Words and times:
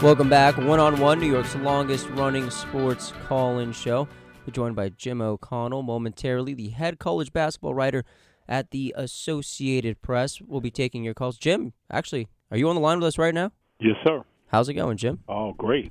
Welcome 0.00 0.28
back. 0.28 0.56
One 0.56 0.78
on 0.78 1.00
one, 1.00 1.18
New 1.18 1.26
York's 1.26 1.56
longest 1.56 2.08
running 2.10 2.50
sports 2.50 3.12
call 3.26 3.58
in 3.58 3.72
show. 3.72 4.06
We're 4.46 4.52
joined 4.52 4.76
by 4.76 4.90
Jim 4.90 5.20
O'Connell 5.20 5.82
momentarily, 5.82 6.54
the 6.54 6.68
head 6.68 7.00
college 7.00 7.32
basketball 7.32 7.74
writer 7.74 8.04
at 8.48 8.70
the 8.70 8.94
Associated 8.96 10.00
Press. 10.00 10.40
We'll 10.40 10.60
be 10.60 10.70
taking 10.70 11.02
your 11.02 11.14
calls. 11.14 11.36
Jim, 11.36 11.72
actually, 11.90 12.28
are 12.52 12.56
you 12.56 12.68
on 12.68 12.76
the 12.76 12.80
line 12.80 13.00
with 13.00 13.08
us 13.08 13.18
right 13.18 13.34
now? 13.34 13.50
Yes, 13.80 13.96
sir. 14.06 14.22
How's 14.46 14.68
it 14.68 14.74
going, 14.74 14.98
Jim? 14.98 15.18
Oh, 15.28 15.52
great. 15.54 15.90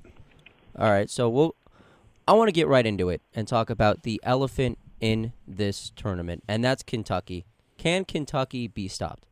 All 0.79 0.89
right, 0.89 1.09
so 1.09 1.27
we'll. 1.27 1.55
I 2.25 2.31
want 2.31 2.47
to 2.47 2.53
get 2.53 2.69
right 2.69 2.85
into 2.85 3.09
it 3.09 3.21
and 3.35 3.45
talk 3.45 3.69
about 3.69 4.03
the 4.03 4.21
elephant 4.23 4.77
in 5.01 5.33
this 5.45 5.91
tournament, 5.97 6.45
and 6.47 6.63
that's 6.63 6.81
Kentucky. 6.81 7.45
Can 7.77 8.05
Kentucky 8.05 8.69
be 8.69 8.87
stopped? 8.87 9.25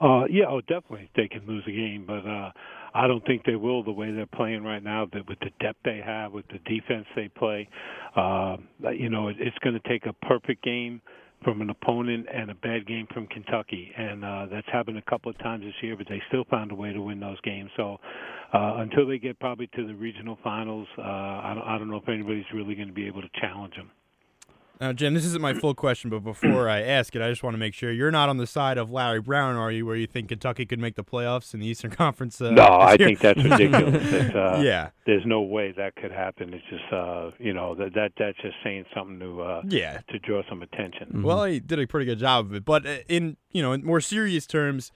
Uh, 0.00 0.24
yeah, 0.30 0.44
oh, 0.48 0.62
definitely 0.62 1.10
they 1.16 1.28
can 1.28 1.46
lose 1.46 1.64
a 1.66 1.70
game, 1.70 2.04
but 2.06 2.26
uh, 2.26 2.50
I 2.96 3.06
don't 3.06 3.24
think 3.26 3.44
they 3.44 3.56
will 3.56 3.82
the 3.82 3.92
way 3.92 4.10
they're 4.10 4.26
playing 4.26 4.64
right 4.64 4.82
now. 4.82 5.06
That 5.12 5.28
with 5.28 5.38
the 5.40 5.50
depth 5.60 5.80
they 5.84 6.00
have, 6.04 6.32
with 6.32 6.46
the 6.48 6.58
defense 6.58 7.06
they 7.14 7.28
play, 7.28 7.68
uh, 8.16 8.56
you 8.92 9.10
know, 9.10 9.28
it, 9.28 9.36
it's 9.38 9.58
going 9.58 9.78
to 9.78 9.88
take 9.88 10.06
a 10.06 10.12
perfect 10.26 10.64
game 10.64 11.02
from 11.44 11.60
an 11.60 11.68
opponent 11.68 12.26
and 12.32 12.50
a 12.50 12.54
bad 12.54 12.86
game 12.86 13.06
from 13.12 13.26
Kentucky, 13.26 13.92
and 13.96 14.24
uh, 14.24 14.46
that's 14.50 14.66
happened 14.72 14.96
a 14.96 15.10
couple 15.10 15.30
of 15.30 15.38
times 15.38 15.64
this 15.64 15.74
year. 15.82 15.94
But 15.96 16.08
they 16.08 16.22
still 16.28 16.44
found 16.50 16.72
a 16.72 16.74
way 16.74 16.92
to 16.92 17.00
win 17.00 17.20
those 17.20 17.40
games. 17.42 17.70
So 17.76 17.98
uh, 18.54 18.76
until 18.78 19.06
they 19.06 19.18
get 19.18 19.38
probably 19.38 19.68
to 19.76 19.86
the 19.86 19.94
regional 19.94 20.38
finals, 20.42 20.88
uh, 20.98 21.02
I, 21.02 21.52
don't, 21.54 21.68
I 21.68 21.78
don't 21.78 21.90
know 21.90 21.98
if 21.98 22.08
anybody's 22.08 22.46
really 22.54 22.74
going 22.74 22.88
to 22.88 22.94
be 22.94 23.06
able 23.06 23.20
to 23.20 23.28
challenge 23.40 23.74
them. 23.76 23.90
Now, 24.80 24.92
Jim, 24.92 25.14
this 25.14 25.24
isn't 25.24 25.40
my 25.40 25.54
full 25.54 25.74
question, 25.74 26.10
but 26.10 26.20
before 26.20 26.68
I 26.68 26.82
ask 26.82 27.16
it, 27.16 27.22
I 27.22 27.30
just 27.30 27.42
want 27.42 27.54
to 27.54 27.58
make 27.58 27.72
sure 27.72 27.90
you're 27.90 28.10
not 28.10 28.28
on 28.28 28.36
the 28.36 28.46
side 28.46 28.76
of 28.76 28.90
Larry 28.90 29.20
Brown, 29.20 29.56
are 29.56 29.72
you, 29.72 29.86
where 29.86 29.96
you 29.96 30.06
think 30.06 30.28
Kentucky 30.28 30.66
could 30.66 30.78
make 30.78 30.96
the 30.96 31.04
playoffs 31.04 31.54
in 31.54 31.60
the 31.60 31.66
Eastern 31.66 31.90
Conference? 31.96 32.40
Uh, 32.40 32.50
no, 32.50 32.66
I 32.66 32.96
think 32.98 33.20
that's 33.20 33.42
ridiculous. 33.42 34.12
uh, 34.34 34.60
yeah, 34.62 34.90
there's 35.06 35.24
no 35.24 35.40
way 35.40 35.72
that 35.72 35.96
could 35.96 36.12
happen. 36.12 36.52
It's 36.52 36.64
just, 36.68 36.92
uh, 36.92 37.30
you 37.38 37.54
know, 37.54 37.74
that, 37.76 37.94
that 37.94 38.12
that's 38.18 38.36
just 38.42 38.56
saying 38.62 38.84
something 38.94 39.18
to, 39.20 39.40
uh, 39.40 39.62
yeah, 39.66 40.00
to 40.10 40.18
draw 40.18 40.42
some 40.48 40.62
attention. 40.62 41.06
Mm-hmm. 41.08 41.22
Well, 41.22 41.44
he 41.44 41.58
did 41.58 41.80
a 41.80 41.86
pretty 41.86 42.06
good 42.06 42.18
job 42.18 42.46
of 42.46 42.54
it, 42.54 42.64
but 42.64 42.84
uh, 42.86 42.98
in 43.08 43.38
you 43.52 43.62
know, 43.62 43.72
in 43.72 43.82
more 43.82 44.02
serious 44.02 44.46
terms, 44.46 44.92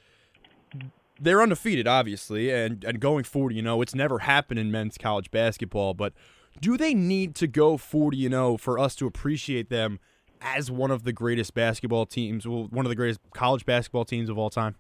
they're 1.18 1.40
undefeated, 1.40 1.88
obviously, 1.88 2.50
and 2.50 2.84
and 2.84 3.00
going 3.00 3.24
forward, 3.24 3.54
you 3.54 3.62
know, 3.62 3.80
it's 3.80 3.94
never 3.94 4.20
happened 4.20 4.60
in 4.60 4.70
men's 4.70 4.98
college 4.98 5.30
basketball, 5.30 5.94
but. 5.94 6.12
Do 6.60 6.76
they 6.76 6.92
need 6.94 7.34
to 7.36 7.46
go 7.46 7.76
40 7.76 8.26
and 8.26 8.32
0 8.34 8.56
for 8.58 8.78
us 8.78 8.94
to 8.96 9.06
appreciate 9.06 9.70
them 9.70 9.98
as 10.42 10.70
one 10.70 10.90
of 10.90 11.04
the 11.04 11.12
greatest 11.12 11.54
basketball 11.54 12.06
teams, 12.06 12.46
one 12.46 12.84
of 12.84 12.90
the 12.90 12.94
greatest 12.94 13.20
college 13.34 13.64
basketball 13.64 14.04
teams 14.04 14.28
of 14.28 14.36
all 14.36 14.50
time? 14.50 14.76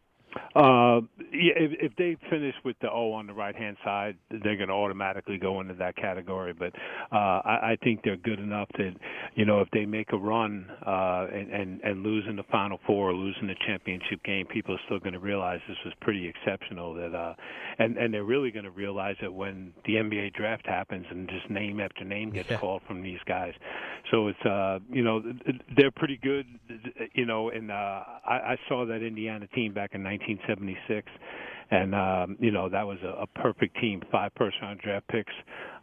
Uh, 0.54 1.00
yeah, 1.32 1.54
if, 1.56 1.92
if 1.92 1.96
they 1.96 2.16
finish 2.28 2.54
with 2.64 2.76
the 2.80 2.90
O 2.90 3.12
on 3.12 3.26
the 3.26 3.32
right 3.32 3.54
hand 3.54 3.76
side, 3.84 4.16
they're 4.30 4.56
going 4.56 4.68
to 4.68 4.74
automatically 4.74 5.38
go 5.38 5.60
into 5.60 5.74
that 5.74 5.96
category. 5.96 6.52
But 6.52 6.72
uh, 7.12 7.40
I, 7.44 7.72
I 7.72 7.78
think 7.82 8.00
they're 8.04 8.16
good 8.16 8.38
enough 8.38 8.68
that 8.78 8.92
you 9.34 9.44
know 9.44 9.60
if 9.60 9.68
they 9.72 9.86
make 9.86 10.12
a 10.12 10.16
run 10.16 10.66
uh, 10.86 11.26
and, 11.32 11.50
and 11.52 11.80
and 11.82 12.02
lose 12.02 12.24
in 12.28 12.36
the 12.36 12.42
Final 12.44 12.78
Four, 12.86 13.10
or 13.10 13.14
lose 13.14 13.36
in 13.40 13.48
the 13.48 13.54
championship 13.66 14.22
game, 14.24 14.46
people 14.46 14.74
are 14.74 14.80
still 14.86 14.98
going 14.98 15.12
to 15.12 15.18
realize 15.20 15.60
this 15.68 15.76
was 15.84 15.94
pretty 16.00 16.28
exceptional. 16.28 16.94
That 16.94 17.14
uh, 17.14 17.34
and 17.78 17.96
and 17.96 18.12
they're 18.12 18.24
really 18.24 18.50
going 18.50 18.64
to 18.64 18.70
realize 18.70 19.16
it 19.22 19.32
when 19.32 19.72
the 19.86 19.94
NBA 19.94 20.34
draft 20.34 20.66
happens 20.66 21.06
and 21.10 21.28
just 21.28 21.50
name 21.50 21.80
after 21.80 22.04
name 22.04 22.30
gets 22.30 22.50
yeah. 22.50 22.58
called 22.58 22.82
from 22.86 23.02
these 23.02 23.20
guys. 23.26 23.54
So 24.10 24.28
it's 24.28 24.40
uh, 24.44 24.78
you 24.90 25.02
know 25.02 25.22
they're 25.76 25.90
pretty 25.90 26.18
good. 26.22 26.46
You 27.14 27.26
know, 27.26 27.50
and 27.50 27.70
uh, 27.70 27.74
I, 28.26 28.34
I 28.34 28.56
saw 28.68 28.86
that 28.86 29.02
Indiana 29.02 29.46
team 29.48 29.72
back 29.72 29.90
in 29.94 30.02
19 30.02 30.19
1976, 30.20 31.08
and 31.70 31.94
um, 31.94 32.36
you 32.40 32.50
know 32.50 32.68
that 32.68 32.86
was 32.86 32.98
a, 33.02 33.22
a 33.22 33.26
perfect 33.26 33.78
team, 33.80 34.02
five 34.10 34.32
first-round 34.36 34.80
draft 34.80 35.06
picks 35.08 35.32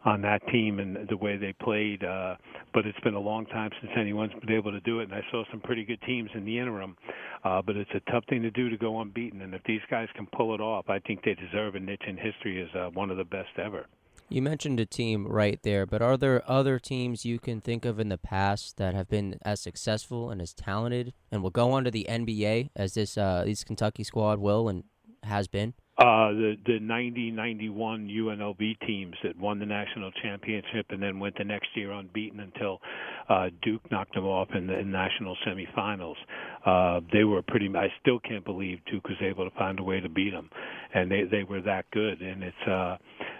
on 0.04 0.22
that 0.22 0.46
team, 0.48 0.78
and 0.78 1.08
the 1.08 1.16
way 1.16 1.36
they 1.36 1.52
played. 1.54 2.04
Uh, 2.04 2.36
but 2.72 2.86
it's 2.86 3.00
been 3.00 3.14
a 3.14 3.20
long 3.20 3.46
time 3.46 3.70
since 3.80 3.92
anyone's 3.96 4.32
been 4.40 4.52
able 4.56 4.70
to 4.70 4.80
do 4.80 5.00
it, 5.00 5.04
and 5.04 5.14
I 5.14 5.22
saw 5.30 5.44
some 5.50 5.60
pretty 5.60 5.84
good 5.84 6.00
teams 6.02 6.30
in 6.34 6.44
the 6.44 6.58
interim. 6.58 6.96
Uh, 7.44 7.62
but 7.62 7.76
it's 7.76 7.90
a 7.94 8.10
tough 8.10 8.24
thing 8.28 8.42
to 8.42 8.50
do 8.50 8.68
to 8.68 8.76
go 8.76 9.00
unbeaten, 9.00 9.42
and 9.42 9.54
if 9.54 9.62
these 9.64 9.80
guys 9.90 10.08
can 10.14 10.26
pull 10.26 10.54
it 10.54 10.60
off, 10.60 10.88
I 10.88 10.98
think 11.00 11.22
they 11.24 11.34
deserve 11.34 11.74
a 11.74 11.80
niche 11.80 12.02
in 12.06 12.16
history 12.16 12.62
as 12.62 12.68
uh, 12.74 12.90
one 12.90 13.10
of 13.10 13.16
the 13.16 13.24
best 13.24 13.50
ever. 13.62 13.86
You 14.30 14.42
mentioned 14.42 14.78
a 14.78 14.84
team 14.84 15.26
right 15.26 15.58
there, 15.62 15.86
but 15.86 16.02
are 16.02 16.18
there 16.18 16.42
other 16.48 16.78
teams 16.78 17.24
you 17.24 17.38
can 17.38 17.62
think 17.62 17.86
of 17.86 17.98
in 17.98 18.10
the 18.10 18.18
past 18.18 18.76
that 18.76 18.94
have 18.94 19.08
been 19.08 19.38
as 19.42 19.58
successful 19.58 20.30
and 20.30 20.42
as 20.42 20.52
talented 20.52 21.14
and 21.32 21.42
will 21.42 21.48
go 21.48 21.72
on 21.72 21.84
to 21.84 21.90
the 21.90 22.06
NBA 22.06 22.68
as 22.76 22.92
this 22.92 23.16
uh, 23.16 23.44
this 23.46 23.64
Kentucky 23.64 24.04
squad 24.04 24.38
will 24.38 24.68
and 24.68 24.84
has 25.22 25.48
been? 25.48 25.72
Uh, 25.96 26.30
the 26.30 26.56
the 26.66 26.78
90 26.78 27.30
91 27.30 28.06
UNLV 28.06 28.86
teams 28.86 29.16
that 29.24 29.36
won 29.36 29.58
the 29.58 29.66
national 29.66 30.12
championship 30.22 30.86
and 30.90 31.02
then 31.02 31.18
went 31.18 31.36
the 31.38 31.44
next 31.44 31.68
year 31.74 31.90
unbeaten 31.90 32.38
until 32.38 32.80
uh, 33.30 33.48
Duke 33.62 33.90
knocked 33.90 34.14
them 34.14 34.24
off 34.24 34.48
in 34.54 34.66
the 34.66 34.78
in 34.78 34.92
national 34.92 35.36
semifinals. 35.46 36.14
Uh, 36.66 37.00
they 37.12 37.24
were 37.24 37.42
pretty. 37.42 37.68
I 37.74 37.88
still 38.00 38.20
can't 38.20 38.44
believe 38.44 38.78
Duke 38.90 39.08
was 39.08 39.18
able 39.22 39.48
to 39.48 39.56
find 39.56 39.80
a 39.80 39.82
way 39.82 40.00
to 40.00 40.08
beat 40.08 40.30
them, 40.30 40.50
and 40.94 41.10
they 41.10 41.24
they 41.24 41.42
were 41.42 41.62
that 41.62 41.86
good. 41.90 42.20
And 42.20 42.44
it's 42.44 42.68
uh, 42.68 42.96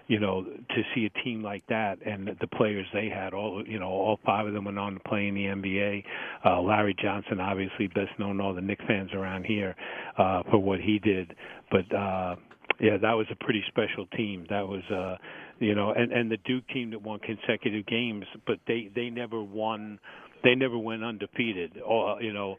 you 0.09 0.19
know 0.19 0.43
to 0.45 0.83
see 0.95 1.07
a 1.07 1.23
team 1.23 1.43
like 1.43 1.65
that 1.69 1.99
and 2.05 2.29
the 2.41 2.47
players 2.47 2.87
they 2.93 3.09
had. 3.09 3.33
All 3.35 3.63
you 3.67 3.79
know, 3.79 3.89
all 3.89 4.19
five 4.27 4.47
of 4.47 4.55
them 4.55 4.65
went 4.65 4.79
on 4.79 4.95
to 4.95 5.01
play 5.01 5.29
in 5.29 5.35
the 5.35 5.45
NBA. 5.45 6.05
Uh, 6.45 6.61
Larry 6.61 6.97
Johnson, 7.01 7.41
obviously 7.41 7.87
best 7.89 8.19
known 8.19 8.39
to 8.39 8.43
all 8.43 8.55
the 8.55 8.61
Knick 8.61 8.81
fans 8.87 9.11
around 9.15 9.45
here 9.45 9.77
uh, 10.19 10.43
for 10.51 10.59
what 10.59 10.81
he 10.81 10.99
did, 10.99 11.35
but. 11.71 11.95
uh 11.95 12.37
yeah, 12.81 12.97
that 12.97 13.13
was 13.13 13.27
a 13.31 13.45
pretty 13.45 13.63
special 13.69 14.07
team. 14.17 14.47
That 14.51 14.67
was, 14.67 14.83
uh, 14.91 15.17
you 15.59 15.75
know, 15.75 15.91
and 15.93 16.13
and 16.13 16.31
the 16.31 16.37
Duke 16.45 16.67
team 16.69 16.91
that 16.91 17.03
won 17.03 17.19
consecutive 17.19 17.87
games, 17.87 18.25
but 18.47 18.59
they 18.67 18.91
they 18.95 19.11
never 19.11 19.43
won. 19.43 19.99
They 20.45 20.55
never 20.55 20.79
went 20.79 21.03
undefeated. 21.03 21.73
Or 21.85 22.23
you 22.23 22.33
know, 22.33 22.57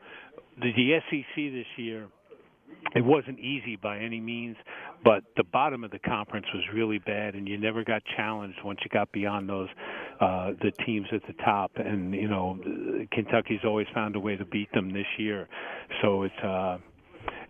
the, 0.59 0.71
the 0.75 0.99
SEC 1.09 1.35
this 1.35 1.65
year. 1.77 2.07
It 2.95 3.03
wasn't 3.03 3.39
easy 3.39 3.75
by 3.75 3.99
any 3.99 4.21
means, 4.21 4.55
but 5.03 5.23
the 5.37 5.43
bottom 5.43 5.83
of 5.83 5.91
the 5.91 5.99
conference 5.99 6.45
was 6.53 6.63
really 6.73 6.99
bad, 6.99 7.35
and 7.35 7.47
you 7.47 7.57
never 7.57 7.83
got 7.83 8.01
challenged 8.17 8.59
once 8.63 8.79
you 8.83 8.89
got 8.89 9.11
beyond 9.11 9.49
those 9.49 9.69
uh, 10.19 10.51
the 10.61 10.71
teams 10.85 11.07
at 11.11 11.21
the 11.27 11.33
top. 11.43 11.71
And 11.75 12.13
you 12.13 12.27
know, 12.27 12.59
Kentucky's 13.11 13.61
always 13.63 13.87
found 13.93 14.15
a 14.15 14.19
way 14.19 14.35
to 14.35 14.45
beat 14.45 14.71
them 14.73 14.91
this 14.91 15.07
year. 15.17 15.47
So 16.01 16.23
it's 16.23 16.43
uh, 16.43 16.77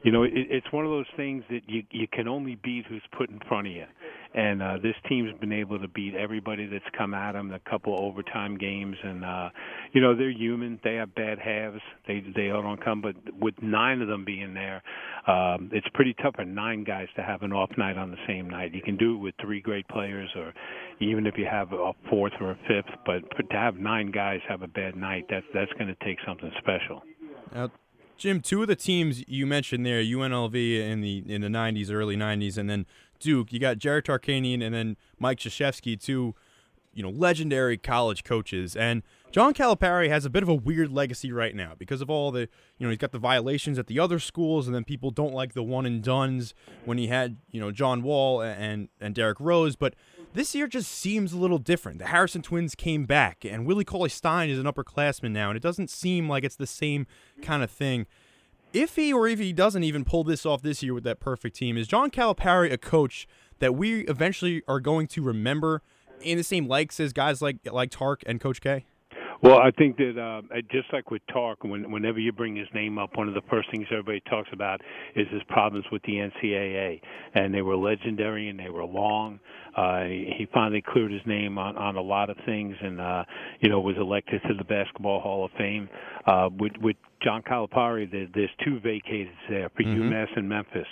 you 0.03 0.11
know, 0.11 0.23
it, 0.23 0.31
it's 0.33 0.71
one 0.71 0.85
of 0.85 0.91
those 0.91 1.07
things 1.17 1.43
that 1.49 1.61
you 1.67 1.83
you 1.91 2.07
can 2.07 2.27
only 2.27 2.55
beat 2.63 2.85
who's 2.87 3.03
put 3.17 3.29
in 3.29 3.39
front 3.47 3.67
of 3.67 3.73
you. 3.73 3.85
And 4.31 4.61
uh, 4.61 4.77
this 4.83 4.93
team's 5.07 5.31
been 5.39 5.51
able 5.51 5.79
to 5.79 5.87
beat 5.87 6.13
everybody 6.13 6.67
that's 6.67 6.85
come 6.95 7.15
at 7.15 7.31
them. 7.31 7.51
A 7.51 7.59
couple 7.67 7.99
overtime 7.99 8.59
games, 8.59 8.95
and 9.03 9.25
uh, 9.25 9.49
you 9.91 10.01
know 10.01 10.15
they're 10.15 10.29
human. 10.29 10.79
They 10.83 10.95
have 10.95 11.15
bad 11.15 11.39
halves. 11.39 11.81
They 12.07 12.23
they 12.35 12.51
all 12.51 12.61
don't 12.61 12.83
come, 12.83 13.01
but 13.01 13.15
with 13.39 13.55
nine 13.61 14.03
of 14.03 14.07
them 14.07 14.25
being 14.25 14.53
there, 14.53 14.83
um, 15.25 15.71
it's 15.73 15.87
pretty 15.95 16.13
tough 16.21 16.35
for 16.35 16.45
nine 16.45 16.83
guys 16.83 17.07
to 17.15 17.23
have 17.23 17.41
an 17.41 17.51
off 17.53 17.71
night 17.75 17.97
on 17.97 18.11
the 18.11 18.17
same 18.27 18.47
night. 18.47 18.75
You 18.75 18.83
can 18.83 18.97
do 18.97 19.15
it 19.15 19.17
with 19.17 19.33
three 19.41 19.61
great 19.61 19.87
players, 19.87 20.29
or 20.35 20.53
even 20.99 21.25
if 21.25 21.35
you 21.35 21.47
have 21.49 21.73
a 21.73 21.93
fourth 22.07 22.33
or 22.39 22.51
a 22.51 22.59
fifth. 22.67 22.93
But 23.07 23.21
to 23.49 23.57
have 23.57 23.77
nine 23.77 24.11
guys 24.11 24.41
have 24.47 24.61
a 24.61 24.67
bad 24.67 24.95
night, 24.95 25.25
that's 25.27 25.45
that's 25.55 25.71
going 25.73 25.87
to 25.87 26.05
take 26.05 26.19
something 26.25 26.51
special. 26.59 27.01
Now, 27.51 27.71
Jim, 28.17 28.41
two 28.41 28.61
of 28.61 28.67
the 28.67 28.75
teams 28.75 29.23
you 29.27 29.47
mentioned 29.47 29.85
there, 29.85 30.03
UNLV 30.03 30.53
in 30.55 31.01
the 31.01 31.23
in 31.25 31.41
the 31.41 31.47
'90s, 31.47 31.91
early 31.91 32.17
'90s, 32.17 32.57
and 32.57 32.69
then 32.69 32.85
Duke. 33.19 33.53
You 33.53 33.59
got 33.59 33.77
Jerry 33.77 34.01
Tarkanian 34.01 34.63
and 34.63 34.73
then 34.73 34.97
Mike 35.19 35.39
Krzyzewski, 35.39 36.01
two, 36.01 36.35
you 36.93 37.03
know, 37.03 37.09
legendary 37.09 37.77
college 37.77 38.23
coaches. 38.23 38.75
And 38.75 39.03
John 39.31 39.53
Calipari 39.53 40.09
has 40.09 40.25
a 40.25 40.29
bit 40.29 40.41
of 40.41 40.49
a 40.49 40.55
weird 40.55 40.91
legacy 40.91 41.31
right 41.31 41.55
now 41.55 41.73
because 41.77 42.01
of 42.01 42.09
all 42.09 42.31
the, 42.31 42.49
you 42.77 42.85
know, 42.85 42.89
he's 42.89 42.97
got 42.97 43.11
the 43.11 43.19
violations 43.19 43.77
at 43.77 43.87
the 43.87 43.99
other 43.99 44.17
schools, 44.17 44.65
and 44.65 44.75
then 44.75 44.83
people 44.83 45.11
don't 45.11 45.33
like 45.33 45.53
the 45.53 45.61
one 45.61 45.85
and 45.85 46.01
dones 46.01 46.53
when 46.85 46.97
he 46.97 47.07
had, 47.07 47.37
you 47.51 47.59
know, 47.59 47.71
John 47.71 48.01
Wall 48.01 48.41
and 48.41 48.89
and 48.99 49.13
Derrick 49.13 49.39
Rose, 49.39 49.75
but 49.75 49.93
this 50.33 50.53
year 50.53 50.67
just 50.67 50.91
seems 50.91 51.33
a 51.33 51.37
little 51.37 51.57
different. 51.57 51.99
The 51.99 52.07
Harrison 52.07 52.41
twins 52.41 52.75
came 52.75 53.05
back, 53.05 53.43
and 53.43 53.65
Willie 53.65 53.85
Cauley 53.85 54.09
Stein 54.09 54.49
is 54.49 54.59
an 54.59 54.65
upperclassman 54.65 55.31
now, 55.31 55.49
and 55.49 55.57
it 55.57 55.63
doesn't 55.63 55.89
seem 55.89 56.29
like 56.29 56.43
it's 56.43 56.55
the 56.55 56.67
same 56.67 57.07
kind 57.41 57.63
of 57.63 57.71
thing. 57.71 58.05
If 58.73 58.97
he 58.97 59.11
or 59.11 59.27
if 59.27 59.39
he 59.39 59.51
doesn't 59.51 59.83
even 59.83 60.05
pull 60.05 60.23
this 60.23 60.45
off 60.45 60.61
this 60.61 60.83
year 60.83 60.93
with 60.93 61.03
that 61.03 61.19
perfect 61.19 61.55
team, 61.55 61.75
is 61.75 61.87
John 61.87 62.11
Calipari 62.11 62.71
a 62.71 62.77
coach 62.77 63.27
that 63.57 63.73
we 63.73 64.01
eventually 64.01 64.61
are 64.67 64.79
going 64.79 65.07
to 65.07 65.23
remember 65.23 65.81
in 66.21 66.37
the 66.37 66.43
same 66.43 66.67
likes 66.67 66.99
as 66.99 67.11
guys 67.11 67.41
like 67.41 67.57
like 67.71 67.89
Tark 67.89 68.21
and 68.27 68.39
Coach 68.39 68.61
K? 68.61 68.85
Well, 69.41 69.57
I 69.57 69.71
think 69.71 69.95
that 69.97 70.19
uh, 70.19 70.41
just 70.69 70.91
like 70.91 71.11
with 71.11 71.21
Tark, 71.31 71.63
when, 71.63 71.89
whenever 71.91 72.19
you 72.19 72.33
bring 72.33 72.57
his 72.57 72.67
name 72.73 72.99
up, 72.99 73.15
one 73.15 73.29
of 73.29 73.33
the 73.33 73.41
first 73.49 73.71
things 73.71 73.87
everybody 73.89 74.21
talks 74.29 74.49
about 74.51 74.81
is 75.15 75.27
his 75.31 75.41
problems 75.47 75.85
with 75.93 76.01
the 76.03 76.15
NCAA, 76.15 76.99
and 77.35 77.53
they 77.53 77.61
were 77.61 77.77
legendary 77.77 78.49
and 78.49 78.59
they 78.59 78.69
were 78.69 78.83
long. 78.83 79.39
Uh, 79.79 80.03
he 80.07 80.45
finally 80.53 80.81
cleared 80.85 81.11
his 81.11 81.21
name 81.25 81.57
on, 81.57 81.77
on 81.77 81.95
a 81.95 82.01
lot 82.01 82.29
of 82.29 82.35
things, 82.45 82.75
and 82.81 82.99
uh, 82.99 83.23
you 83.61 83.69
know 83.69 83.79
was 83.79 83.95
elected 83.97 84.41
to 84.45 84.53
the 84.53 84.63
Basketball 84.65 85.21
Hall 85.21 85.45
of 85.45 85.51
Fame. 85.57 85.87
Uh, 86.25 86.49
with, 86.59 86.73
with 86.81 86.97
John 87.23 87.41
Calipari, 87.41 88.09
there, 88.11 88.27
there's 88.33 88.49
two 88.63 88.79
vacated 88.79 89.29
there 89.49 89.69
for 89.69 89.83
Mhm. 89.83 89.97
UMass 89.97 90.27
and 90.35 90.49
Memphis, 90.49 90.87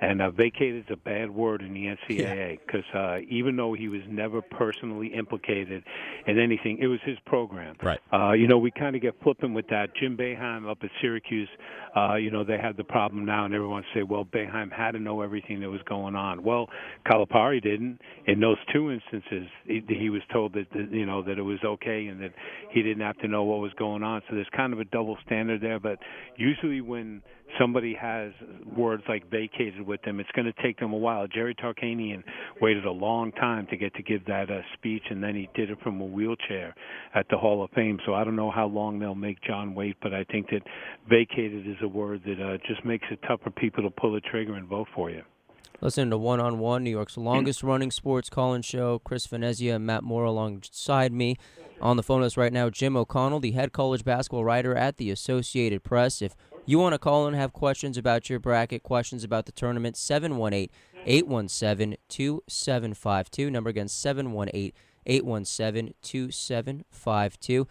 and 0.00 0.20
uh, 0.20 0.30
vacated 0.30 0.84
is 0.86 0.90
a 0.90 0.96
bad 0.96 1.30
word 1.30 1.62
in 1.62 1.72
the 1.72 1.86
NCAA 1.86 2.58
because 2.66 2.84
uh, 2.94 3.18
even 3.28 3.54
though 3.56 3.74
he 3.74 3.88
was 3.88 4.00
never 4.08 4.42
personally 4.42 5.08
implicated 5.08 5.84
in 6.26 6.38
anything, 6.38 6.78
it 6.80 6.88
was 6.88 7.00
his 7.04 7.18
program. 7.26 7.76
Right. 7.82 8.00
Uh, 8.12 8.32
you 8.32 8.48
know, 8.48 8.58
we 8.58 8.70
kind 8.72 8.96
of 8.96 9.02
get 9.02 9.14
flippant 9.22 9.54
with 9.54 9.68
that. 9.68 9.94
Jim 9.94 10.16
Boeheim 10.16 10.68
up 10.68 10.78
at 10.82 10.90
Syracuse, 11.00 11.48
uh, 11.96 12.14
you 12.14 12.30
know, 12.30 12.42
they 12.44 12.58
have 12.58 12.76
the 12.76 12.84
problem 12.84 13.24
now, 13.24 13.44
and 13.44 13.54
everyone 13.54 13.84
say, 13.94 14.02
well, 14.02 14.24
Boeheim 14.24 14.72
had 14.72 14.92
to 14.92 14.98
know 14.98 15.20
everything 15.22 15.60
that 15.60 15.70
was 15.70 15.82
going 15.82 16.16
on. 16.16 16.42
Well, 16.42 16.68
Calipari 17.06 17.62
didn't. 17.62 18.00
In 18.32 18.40
those 18.40 18.56
two 18.72 18.90
instances, 18.90 19.46
he, 19.66 19.82
he 19.88 20.08
was 20.08 20.22
told 20.32 20.54
that, 20.54 20.64
that 20.72 20.88
you 20.90 21.04
know 21.04 21.22
that 21.22 21.36
it 21.36 21.42
was 21.42 21.58
okay 21.62 22.06
and 22.06 22.18
that 22.22 22.32
he 22.70 22.82
didn't 22.82 23.02
have 23.02 23.18
to 23.18 23.28
know 23.28 23.44
what 23.44 23.60
was 23.60 23.72
going 23.78 24.02
on. 24.02 24.22
So 24.26 24.34
there's 24.34 24.48
kind 24.56 24.72
of 24.72 24.80
a 24.80 24.86
double 24.86 25.18
standard 25.26 25.60
there. 25.60 25.78
But 25.78 25.98
usually 26.38 26.80
when 26.80 27.20
somebody 27.60 27.94
has 28.00 28.32
words 28.74 29.02
like 29.06 29.30
vacated 29.30 29.82
with 29.82 30.00
them, 30.00 30.18
it's 30.18 30.30
going 30.30 30.50
to 30.50 30.62
take 30.62 30.78
them 30.80 30.94
a 30.94 30.96
while. 30.96 31.26
Jerry 31.26 31.54
Tarkanian 31.54 32.24
waited 32.58 32.86
a 32.86 32.90
long 32.90 33.32
time 33.32 33.66
to 33.68 33.76
get 33.76 33.94
to 33.96 34.02
give 34.02 34.24
that 34.24 34.50
uh, 34.50 34.62
speech, 34.78 35.02
and 35.10 35.22
then 35.22 35.34
he 35.34 35.50
did 35.54 35.68
it 35.68 35.76
from 35.82 36.00
a 36.00 36.06
wheelchair 36.06 36.74
at 37.14 37.26
the 37.28 37.36
Hall 37.36 37.62
of 37.62 37.68
Fame. 37.72 37.98
So 38.06 38.14
I 38.14 38.24
don't 38.24 38.36
know 38.36 38.50
how 38.50 38.66
long 38.66 38.98
they'll 38.98 39.14
make 39.14 39.42
John 39.42 39.74
wait, 39.74 39.98
but 40.00 40.14
I 40.14 40.24
think 40.24 40.46
that 40.52 40.62
vacated 41.06 41.66
is 41.68 41.76
a 41.82 41.88
word 41.88 42.22
that 42.24 42.40
uh, 42.42 42.56
just 42.66 42.82
makes 42.82 43.04
it 43.10 43.18
tough 43.28 43.40
for 43.44 43.50
people 43.50 43.82
to 43.82 43.90
pull 43.90 44.14
the 44.14 44.22
trigger 44.22 44.54
and 44.54 44.66
vote 44.66 44.88
for 44.94 45.10
you. 45.10 45.20
Listen 45.82 46.10
to 46.10 46.16
One 46.16 46.38
on 46.38 46.60
One, 46.60 46.84
New 46.84 46.90
York's 46.90 47.16
mm. 47.16 47.24
longest 47.24 47.64
running 47.64 47.90
sports 47.90 48.30
call-in 48.30 48.62
show. 48.62 49.00
Chris 49.00 49.26
Venezia 49.26 49.74
and 49.74 49.84
Matt 49.84 50.04
Moore 50.04 50.24
alongside 50.24 51.12
me. 51.12 51.36
On 51.80 51.96
the 51.96 52.04
phone 52.04 52.20
with 52.20 52.28
us 52.28 52.36
right 52.36 52.52
now, 52.52 52.70
Jim 52.70 52.96
O'Connell, 52.96 53.40
the 53.40 53.50
head 53.50 53.72
college 53.72 54.04
basketball 54.04 54.44
writer 54.44 54.76
at 54.76 54.98
the 54.98 55.10
Associated 55.10 55.82
Press. 55.82 56.22
If 56.22 56.36
you 56.66 56.78
want 56.78 56.92
to 56.92 57.00
call 57.00 57.26
and 57.26 57.34
have 57.34 57.52
questions 57.52 57.98
about 57.98 58.30
your 58.30 58.38
bracket, 58.38 58.84
questions 58.84 59.24
about 59.24 59.46
the 59.46 59.50
tournament, 59.50 59.96
718 59.96 60.68
817 61.04 61.96
2752. 62.08 63.50
Number 63.50 63.70
again, 63.70 63.88
718 63.88 64.70
817 65.04 65.94
2752. 66.00 67.66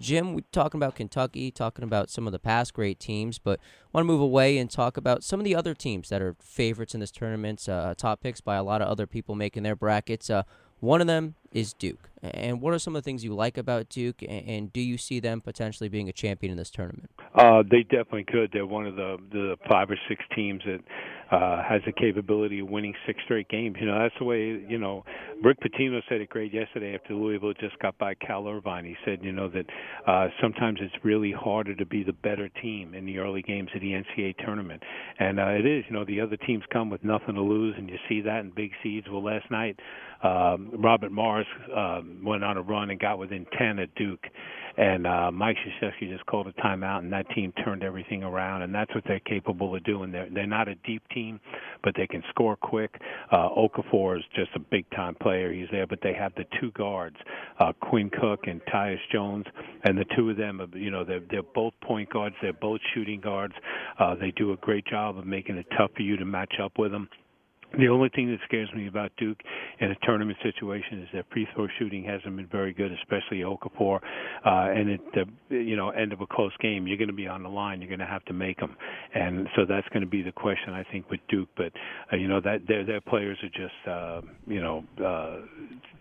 Jim, 0.00 0.34
we're 0.34 0.42
talking 0.52 0.78
about 0.78 0.94
Kentucky, 0.94 1.50
talking 1.50 1.84
about 1.84 2.10
some 2.10 2.26
of 2.26 2.32
the 2.32 2.38
past 2.38 2.74
great 2.74 2.98
teams, 2.98 3.38
but 3.38 3.60
want 3.92 4.04
to 4.04 4.06
move 4.06 4.20
away 4.20 4.58
and 4.58 4.70
talk 4.70 4.96
about 4.96 5.22
some 5.22 5.40
of 5.40 5.44
the 5.44 5.54
other 5.54 5.74
teams 5.74 6.08
that 6.08 6.20
are 6.20 6.36
favorites 6.40 6.94
in 6.94 7.00
this 7.00 7.10
tournament, 7.10 7.68
uh, 7.68 7.94
top 7.96 8.20
picks 8.20 8.40
by 8.40 8.56
a 8.56 8.62
lot 8.62 8.82
of 8.82 8.88
other 8.88 9.06
people 9.06 9.34
making 9.34 9.62
their 9.62 9.76
brackets. 9.76 10.28
Uh, 10.28 10.42
one 10.80 11.00
of 11.00 11.06
them 11.06 11.34
is 11.52 11.72
Duke. 11.72 12.10
And 12.22 12.60
what 12.60 12.74
are 12.74 12.78
some 12.78 12.94
of 12.94 13.02
the 13.02 13.04
things 13.04 13.24
you 13.24 13.34
like 13.34 13.56
about 13.56 13.88
Duke, 13.88 14.22
and, 14.22 14.48
and 14.48 14.72
do 14.72 14.80
you 14.80 14.98
see 14.98 15.20
them 15.20 15.40
potentially 15.40 15.88
being 15.88 16.08
a 16.08 16.12
champion 16.12 16.50
in 16.50 16.56
this 16.56 16.70
tournament? 16.70 17.10
Uh, 17.34 17.62
they 17.62 17.82
definitely 17.82 18.24
could. 18.24 18.50
They're 18.52 18.66
one 18.66 18.86
of 18.86 18.96
the 18.96 19.16
the 19.30 19.56
five 19.68 19.90
or 19.90 19.98
six 20.08 20.22
teams 20.34 20.62
that 20.66 20.80
uh, 21.30 21.62
has 21.62 21.80
the 21.86 21.92
capability 21.92 22.60
of 22.60 22.68
winning 22.68 22.94
six 23.06 23.20
straight 23.24 23.48
games. 23.48 23.76
You 23.80 23.86
know, 23.86 23.98
that's 23.98 24.14
the 24.18 24.24
way. 24.24 24.62
You 24.68 24.78
know, 24.78 25.04
Rick 25.42 25.58
Pitino 25.60 26.00
said 26.08 26.20
it 26.20 26.28
great 26.28 26.52
yesterday 26.52 26.94
after 26.94 27.14
Louisville 27.14 27.54
just 27.54 27.78
got 27.78 27.96
by 27.98 28.14
Cal 28.14 28.46
Irvine. 28.46 28.84
He 28.84 28.96
said, 29.04 29.20
you 29.22 29.32
know, 29.32 29.48
that 29.48 29.66
uh, 30.06 30.28
sometimes 30.40 30.78
it's 30.80 30.94
really 31.04 31.32
harder 31.32 31.74
to 31.74 31.86
be 31.86 32.02
the 32.02 32.12
better 32.12 32.48
team 32.62 32.94
in 32.94 33.06
the 33.06 33.18
early 33.18 33.42
games 33.42 33.70
of 33.74 33.80
the 33.80 33.92
NCAA 33.92 34.36
tournament, 34.44 34.82
and 35.18 35.40
uh, 35.40 35.48
it 35.48 35.66
is. 35.66 35.84
You 35.88 35.94
know, 35.94 36.04
the 36.04 36.20
other 36.20 36.36
teams 36.36 36.62
come 36.72 36.90
with 36.90 37.04
nothing 37.04 37.34
to 37.34 37.42
lose, 37.42 37.74
and 37.78 37.88
you 37.88 37.96
see 38.08 38.20
that 38.22 38.40
in 38.40 38.52
big 38.54 38.72
seeds. 38.82 39.06
Well, 39.10 39.24
last 39.24 39.50
night, 39.50 39.78
um, 40.22 40.70
Robert 40.78 41.12
Morris 41.12 41.46
um, 41.74 42.20
went 42.24 42.44
on 42.44 42.56
a 42.56 42.62
run 42.62 42.90
and 42.90 43.00
got 43.00 43.18
within 43.18 43.46
ten 43.58 43.78
at 43.78 43.94
Duke 43.94 44.24
and 44.76 45.06
uh, 45.06 45.30
Mike 45.30 45.56
Krzyzewski 45.56 46.10
just 46.10 46.26
called 46.26 46.48
a 46.48 46.52
timeout, 46.54 46.98
and 46.98 47.12
that 47.12 47.28
team 47.30 47.52
turned 47.64 47.84
everything 47.84 48.24
around, 48.24 48.62
and 48.62 48.74
that's 48.74 48.92
what 48.94 49.04
they're 49.06 49.20
capable 49.20 49.74
of 49.74 49.84
doing. 49.84 50.10
They're 50.10 50.28
they're 50.32 50.46
not 50.46 50.66
a 50.68 50.74
deep 50.76 51.02
team, 51.14 51.40
but 51.82 51.94
they 51.96 52.06
can 52.06 52.22
score 52.30 52.56
quick. 52.56 53.00
Uh, 53.30 53.48
Okafor 53.50 54.18
is 54.18 54.24
just 54.34 54.50
a 54.54 54.60
big 54.60 54.84
time 54.90 55.14
player. 55.14 55.52
He's 55.52 55.68
there, 55.70 55.86
but 55.86 56.00
they 56.02 56.12
have 56.12 56.32
the 56.36 56.44
two 56.60 56.70
guards, 56.72 57.16
uh, 57.60 57.72
Quinn 57.80 58.10
Cook 58.10 58.40
and 58.46 58.60
Tyus 58.66 58.98
Jones, 59.12 59.46
and 59.84 59.96
the 59.96 60.04
two 60.16 60.30
of 60.30 60.36
them, 60.36 60.60
you 60.74 60.90
know, 60.90 61.04
they're 61.04 61.22
they're 61.30 61.42
both 61.42 61.74
point 61.82 62.10
guards. 62.10 62.34
They're 62.42 62.52
both 62.52 62.80
shooting 62.94 63.20
guards. 63.20 63.54
Uh, 63.98 64.14
they 64.14 64.32
do 64.32 64.52
a 64.52 64.56
great 64.56 64.86
job 64.86 65.18
of 65.18 65.26
making 65.26 65.56
it 65.56 65.66
tough 65.76 65.90
for 65.96 66.02
you 66.02 66.16
to 66.16 66.24
match 66.24 66.54
up 66.62 66.72
with 66.78 66.92
them. 66.92 67.08
The 67.78 67.88
only 67.88 68.08
thing 68.10 68.30
that 68.30 68.38
scares 68.44 68.68
me 68.74 68.86
about 68.86 69.12
Duke 69.16 69.38
in 69.80 69.90
a 69.90 69.96
tournament 70.02 70.38
situation 70.42 71.02
is 71.02 71.08
that 71.14 71.24
free 71.32 71.46
throw 71.54 71.66
shooting 71.78 72.04
hasn't 72.04 72.36
been 72.36 72.46
very 72.46 72.72
good, 72.72 72.92
especially 72.92 73.38
Okafor. 73.38 74.00
Uh, 74.44 74.70
and 74.70 74.90
at 74.90 75.00
the 75.12 75.24
you 75.56 75.76
know 75.76 75.90
end 75.90 76.12
of 76.12 76.20
a 76.20 76.26
close 76.26 76.52
game, 76.60 76.86
you're 76.86 76.96
going 76.98 77.08
to 77.08 77.14
be 77.14 77.26
on 77.26 77.42
the 77.42 77.48
line. 77.48 77.80
You're 77.80 77.88
going 77.88 78.00
to 78.00 78.06
have 78.06 78.24
to 78.26 78.32
make 78.32 78.58
them, 78.58 78.76
and 79.14 79.48
so 79.56 79.64
that's 79.68 79.88
going 79.88 80.02
to 80.02 80.08
be 80.08 80.22
the 80.22 80.32
question 80.32 80.72
I 80.72 80.84
think 80.90 81.10
with 81.10 81.20
Duke. 81.28 81.48
But 81.56 81.72
uh, 82.12 82.16
you 82.16 82.28
know 82.28 82.40
that 82.40 82.66
their 82.68 82.84
their 82.84 83.00
players 83.00 83.38
are 83.42 83.48
just 83.48 83.88
uh, 83.88 84.20
you 84.46 84.60
know 84.60 84.84
uh, 85.04 85.40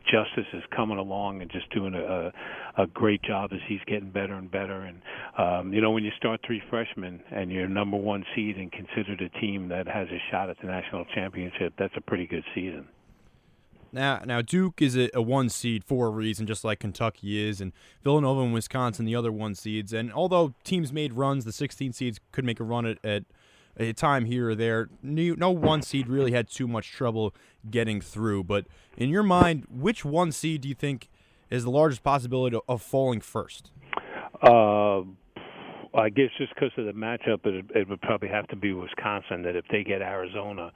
Justise 0.06 0.46
is 0.54 0.64
coming 0.76 0.98
along 0.98 1.42
and 1.42 1.50
just 1.50 1.70
doing 1.72 1.94
a, 1.94 2.32
a, 2.78 2.84
a 2.84 2.88
great 2.88 3.22
job 3.24 3.52
as 3.54 3.60
he's 3.68 3.80
getting 3.88 4.12
better 4.12 4.34
and 4.34 4.52
better. 4.52 4.82
And 4.82 5.02
um, 5.38 5.74
you 5.74 5.82
know, 5.82 5.92
when 5.92 6.04
you 6.04 6.12
start 6.18 6.42
three 6.46 6.62
freshmen 6.70 7.22
and 7.32 7.52
you're 7.52 7.68
number 7.68 7.98
one 7.98 8.26
seed 8.36 8.58
and 8.58 8.72
considered 8.72 9.22
a 9.22 9.30
team 9.40 9.70
that 9.70 9.88
has 9.88 10.08
a 10.10 10.22
shot 10.30 10.50
at 10.50 10.58
the 10.60 10.68
national 10.68 11.06
championship, 11.16 11.63
that's 11.78 11.94
a 11.96 12.02
pretty 12.02 12.28
good 12.28 12.44
season. 12.54 12.88
Now, 13.92 14.22
now 14.26 14.42
Duke 14.42 14.82
is 14.82 14.98
a, 14.98 15.10
a, 15.14 15.22
one 15.22 15.50
seed 15.50 15.84
for 15.84 16.08
a 16.08 16.10
reason, 16.10 16.48
just 16.48 16.64
like 16.64 16.80
Kentucky 16.80 17.48
is, 17.48 17.62
and 17.62 17.72
Villanova 18.04 18.42
and 18.42 18.54
Wisconsin, 18.54 19.06
the 19.06 19.16
other 19.16 19.32
one 19.32 19.54
seeds. 19.54 19.94
And 19.94 20.12
although 20.12 20.56
teams 20.64 20.92
made 20.92 21.14
runs, 21.14 21.46
the 21.46 21.52
16 21.52 21.94
seeds 21.94 22.20
could 22.32 22.44
make 22.44 22.60
a 22.60 22.64
run 22.64 22.88
at, 22.88 22.98
at 23.04 23.24
a 23.78 23.94
time 23.94 24.26
here 24.26 24.50
or 24.50 24.56
there. 24.56 24.90
No 25.04 25.52
one 25.52 25.84
seed 25.84 26.08
really 26.08 26.32
had 26.32 26.50
too 26.50 26.68
much 26.68 26.92
trouble 26.92 27.36
getting 27.70 28.02
through. 28.02 28.46
But 28.46 28.66
in 28.98 29.10
your 29.10 29.24
mind, 29.24 29.66
which 29.70 30.04
one 30.04 30.32
seed 30.32 30.62
do 30.62 30.70
you 30.70 30.76
think 30.76 31.10
is 31.52 31.64
the 31.64 31.72
largest 31.72 32.04
possibility 32.04 32.58
of 32.68 32.82
falling 32.82 33.22
first? 33.22 33.72
Uh, 34.42 35.02
I 35.96 36.10
guess 36.10 36.30
just 36.38 36.54
because 36.56 36.72
of 36.78 36.86
the 36.86 36.94
matchup, 36.94 37.46
it, 37.46 37.66
it 37.76 37.88
would 37.88 38.02
probably 38.02 38.30
have 38.30 38.48
to 38.48 38.56
be 38.56 38.74
Wisconsin. 38.74 39.44
That 39.44 39.56
if 39.56 39.66
they 39.72 39.84
get 39.84 40.02
Arizona 40.02 40.72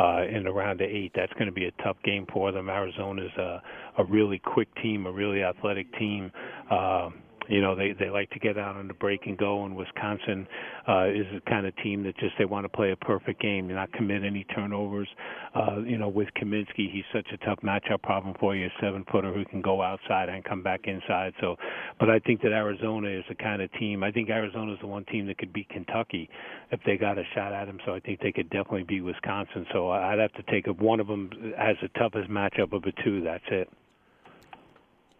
uh, 0.00 0.24
in 0.34 0.44
the 0.44 0.52
round 0.52 0.80
of 0.80 0.88
eight, 0.88 1.12
that's 1.14 1.32
going 1.34 1.46
to 1.46 1.52
be 1.52 1.66
a 1.66 1.82
tough 1.82 1.96
game 2.04 2.26
for 2.32 2.52
them. 2.52 2.70
Arizona's 2.70 3.32
a, 3.36 3.62
a 3.98 4.04
really 4.04 4.38
quick 4.38 4.68
team, 4.82 5.06
a 5.06 5.12
really 5.12 5.42
athletic 5.42 5.92
team. 5.98 6.32
Uh, 6.70 7.10
you 7.48 7.60
know 7.60 7.74
they 7.74 7.92
they 7.98 8.10
like 8.10 8.30
to 8.30 8.38
get 8.38 8.58
out 8.58 8.76
on 8.76 8.88
the 8.88 8.94
break 8.94 9.26
and 9.26 9.36
go 9.38 9.64
and 9.64 9.74
Wisconsin 9.74 10.46
uh 10.88 11.06
is 11.06 11.26
the 11.32 11.40
kind 11.48 11.66
of 11.66 11.76
team 11.76 12.02
that 12.04 12.16
just 12.18 12.34
they 12.38 12.44
want 12.44 12.64
to 12.64 12.68
play 12.68 12.92
a 12.92 12.96
perfect 12.96 13.40
game. 13.40 13.68
Not 13.68 13.92
commit 13.92 14.24
any 14.24 14.44
turnovers. 14.54 15.08
Uh 15.54 15.78
you 15.80 15.98
know 15.98 16.08
with 16.08 16.28
Kaminsky 16.40 16.90
he's 16.90 17.04
such 17.12 17.26
a 17.32 17.36
tough 17.44 17.58
matchup 17.62 18.02
problem 18.02 18.34
for 18.38 18.54
you 18.54 18.66
a 18.66 18.70
seven 18.80 19.04
footer 19.10 19.32
who 19.32 19.44
can 19.44 19.62
go 19.62 19.82
outside 19.82 20.28
and 20.28 20.44
come 20.44 20.62
back 20.62 20.82
inside. 20.84 21.32
So 21.40 21.56
but 21.98 22.10
I 22.10 22.18
think 22.20 22.42
that 22.42 22.52
Arizona 22.52 23.08
is 23.08 23.24
the 23.28 23.34
kind 23.34 23.62
of 23.62 23.72
team 23.72 24.02
I 24.02 24.10
think 24.10 24.30
Arizona 24.30 24.72
is 24.72 24.78
the 24.80 24.86
one 24.86 25.04
team 25.06 25.26
that 25.26 25.38
could 25.38 25.52
beat 25.52 25.68
Kentucky 25.68 26.28
if 26.70 26.80
they 26.84 26.96
got 26.96 27.18
a 27.18 27.24
shot 27.34 27.52
at 27.52 27.66
them. 27.66 27.78
So 27.86 27.94
I 27.94 28.00
think 28.00 28.20
they 28.20 28.32
could 28.32 28.50
definitely 28.50 28.84
beat 28.84 29.02
Wisconsin. 29.02 29.66
So 29.72 29.90
I'd 29.90 30.18
have 30.18 30.32
to 30.34 30.42
take 30.50 30.66
one 30.80 31.00
of 31.00 31.06
them 31.06 31.30
has 31.58 31.76
the 31.82 31.88
toughest 31.98 32.30
matchup 32.30 32.72
of 32.72 32.82
the 32.82 32.92
two. 33.04 33.22
That's 33.22 33.44
it 33.50 33.68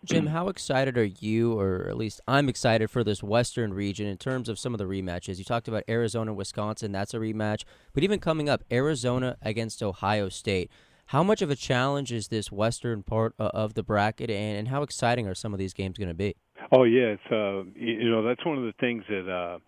Jim, 0.04 0.26
how 0.28 0.48
excited 0.48 0.96
are 0.96 1.04
you, 1.04 1.58
or 1.58 1.88
at 1.88 1.96
least 1.96 2.20
I'm 2.26 2.48
excited 2.48 2.90
for 2.90 3.04
this 3.04 3.22
Western 3.22 3.74
region 3.74 4.06
in 4.06 4.16
terms 4.16 4.48
of 4.48 4.58
some 4.58 4.74
of 4.74 4.78
the 4.78 4.84
rematches? 4.84 5.38
You 5.38 5.44
talked 5.44 5.68
about 5.68 5.84
Arizona, 5.88 6.32
Wisconsin, 6.32 6.92
that's 6.92 7.14
a 7.14 7.18
rematch. 7.18 7.64
But 7.92 8.02
even 8.04 8.20
coming 8.20 8.48
up, 8.48 8.62
Arizona 8.70 9.36
against 9.42 9.82
Ohio 9.82 10.28
State. 10.28 10.70
How 11.06 11.24
much 11.24 11.42
of 11.42 11.50
a 11.50 11.56
challenge 11.56 12.12
is 12.12 12.28
this 12.28 12.52
Western 12.52 13.02
part 13.02 13.34
of 13.38 13.74
the 13.74 13.82
bracket, 13.82 14.30
and, 14.30 14.58
and 14.58 14.68
how 14.68 14.82
exciting 14.82 15.26
are 15.26 15.34
some 15.34 15.52
of 15.52 15.58
these 15.58 15.74
games 15.74 15.98
going 15.98 16.08
to 16.08 16.14
be? 16.14 16.36
Oh 16.70 16.84
yeah, 16.84 17.16
it's 17.16 17.32
uh, 17.32 17.64
you 17.74 18.08
know 18.08 18.22
that's 18.22 18.46
one 18.46 18.56
of 18.58 18.62
the 18.62 18.74
things 18.78 19.02
that 19.08 19.28
uh, 19.28 19.58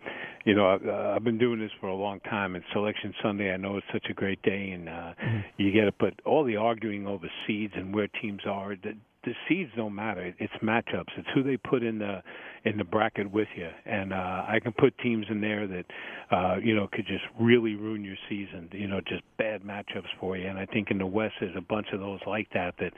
you 0.45 0.55
know 0.55 0.69
I've, 0.69 0.87
uh, 0.87 1.15
I've 1.17 1.25
been 1.25 1.39
doing 1.39 1.59
this 1.59 1.73
for 1.81 1.89
a 1.89 1.97
long 1.97 2.21
time. 2.21 2.55
And 2.55 2.63
Selection 2.73 3.13
Sunday, 3.21 3.53
I 3.53 3.57
know 3.57 3.77
it's 3.77 3.87
such 3.93 4.07
a 4.09 4.15
great 4.15 4.41
day, 4.43 4.71
and 4.71 4.89
uh, 4.89 4.93
mm-hmm. 4.93 5.39
you 5.57 5.73
get 5.73 5.87
to 5.87 5.93
put 5.93 6.21
all 6.25 6.45
the 6.45 6.55
arguing 6.55 7.09
over 7.09 7.29
seeds 7.45 7.73
and 7.77 7.93
where 7.93 8.07
teams 8.07 8.43
are, 8.47 8.77
that 8.85 8.95
the 9.25 9.33
seeds 9.49 9.71
don't 9.77 9.95
matter. 9.95 10.35
It's 10.39 10.53
matchups. 10.63 11.11
It's 11.17 11.29
who 11.35 11.43
they 11.43 11.57
put 11.57 11.83
in 11.83 11.99
the 11.99 12.23
in 12.65 12.77
the 12.77 12.85
bracket 12.85 13.31
with 13.31 13.49
you. 13.57 13.69
And 13.87 14.13
uh, 14.13 14.45
I 14.47 14.59
can 14.63 14.73
put 14.73 14.97
teams 14.99 15.27
in 15.31 15.41
there 15.41 15.67
that 15.67 15.85
uh, 16.31 16.57
you 16.63 16.75
know 16.75 16.89
could 16.93 17.07
just 17.07 17.25
really 17.41 17.75
ruin 17.75 18.05
your 18.05 18.17
season. 18.29 18.69
You 18.73 18.89
know, 18.89 19.01
just 19.01 19.23
bad 19.39 19.63
matchups 19.63 20.09
for 20.21 20.37
you. 20.37 20.49
And 20.49 20.59
I 20.59 20.67
think 20.67 20.91
in 20.91 20.99
the 20.99 21.07
West 21.07 21.35
there's 21.41 21.57
a 21.57 21.63
bunch 21.63 21.89
of 21.93 22.01
those 22.01 22.21
like 22.27 22.49
that. 22.55 22.75
That 22.79 22.93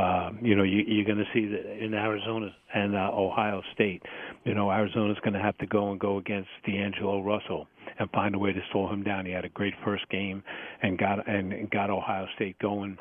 uh, 0.00 0.30
you 0.42 0.54
know 0.54 0.64
you, 0.64 0.82
you're 0.86 1.06
going 1.06 1.18
to 1.18 1.30
see 1.32 1.46
that 1.46 1.84
in 1.84 1.94
Arizona 1.94 2.54
and 2.74 2.94
uh, 2.94 3.10
Ohio 3.12 3.62
State. 3.74 4.02
You 4.44 4.54
know, 4.54 4.70
Arizona's 4.70 5.18
going 5.22 5.34
to 5.34 5.40
have 5.40 5.56
to 5.58 5.66
go 5.66 5.90
and 5.90 6.00
go 6.00 6.18
against 6.18 6.48
D'Angelo 6.66 7.22
Russell 7.22 7.66
and 7.98 8.10
find 8.10 8.34
a 8.34 8.38
way 8.38 8.52
to 8.52 8.60
slow 8.72 8.90
him 8.92 9.02
down. 9.02 9.26
He 9.26 9.32
had 9.32 9.44
a 9.44 9.50
great 9.50 9.74
first 9.84 10.08
game 10.10 10.42
and 10.82 10.98
got 10.98 11.26
and 11.28 11.70
got 11.70 11.90
Ohio 11.90 12.26
State 12.36 12.58
going 12.58 12.96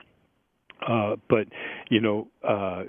uh, 0.87 1.15
but 1.29 1.47
you 1.89 2.01
know, 2.01 2.27
uh, 2.47 2.83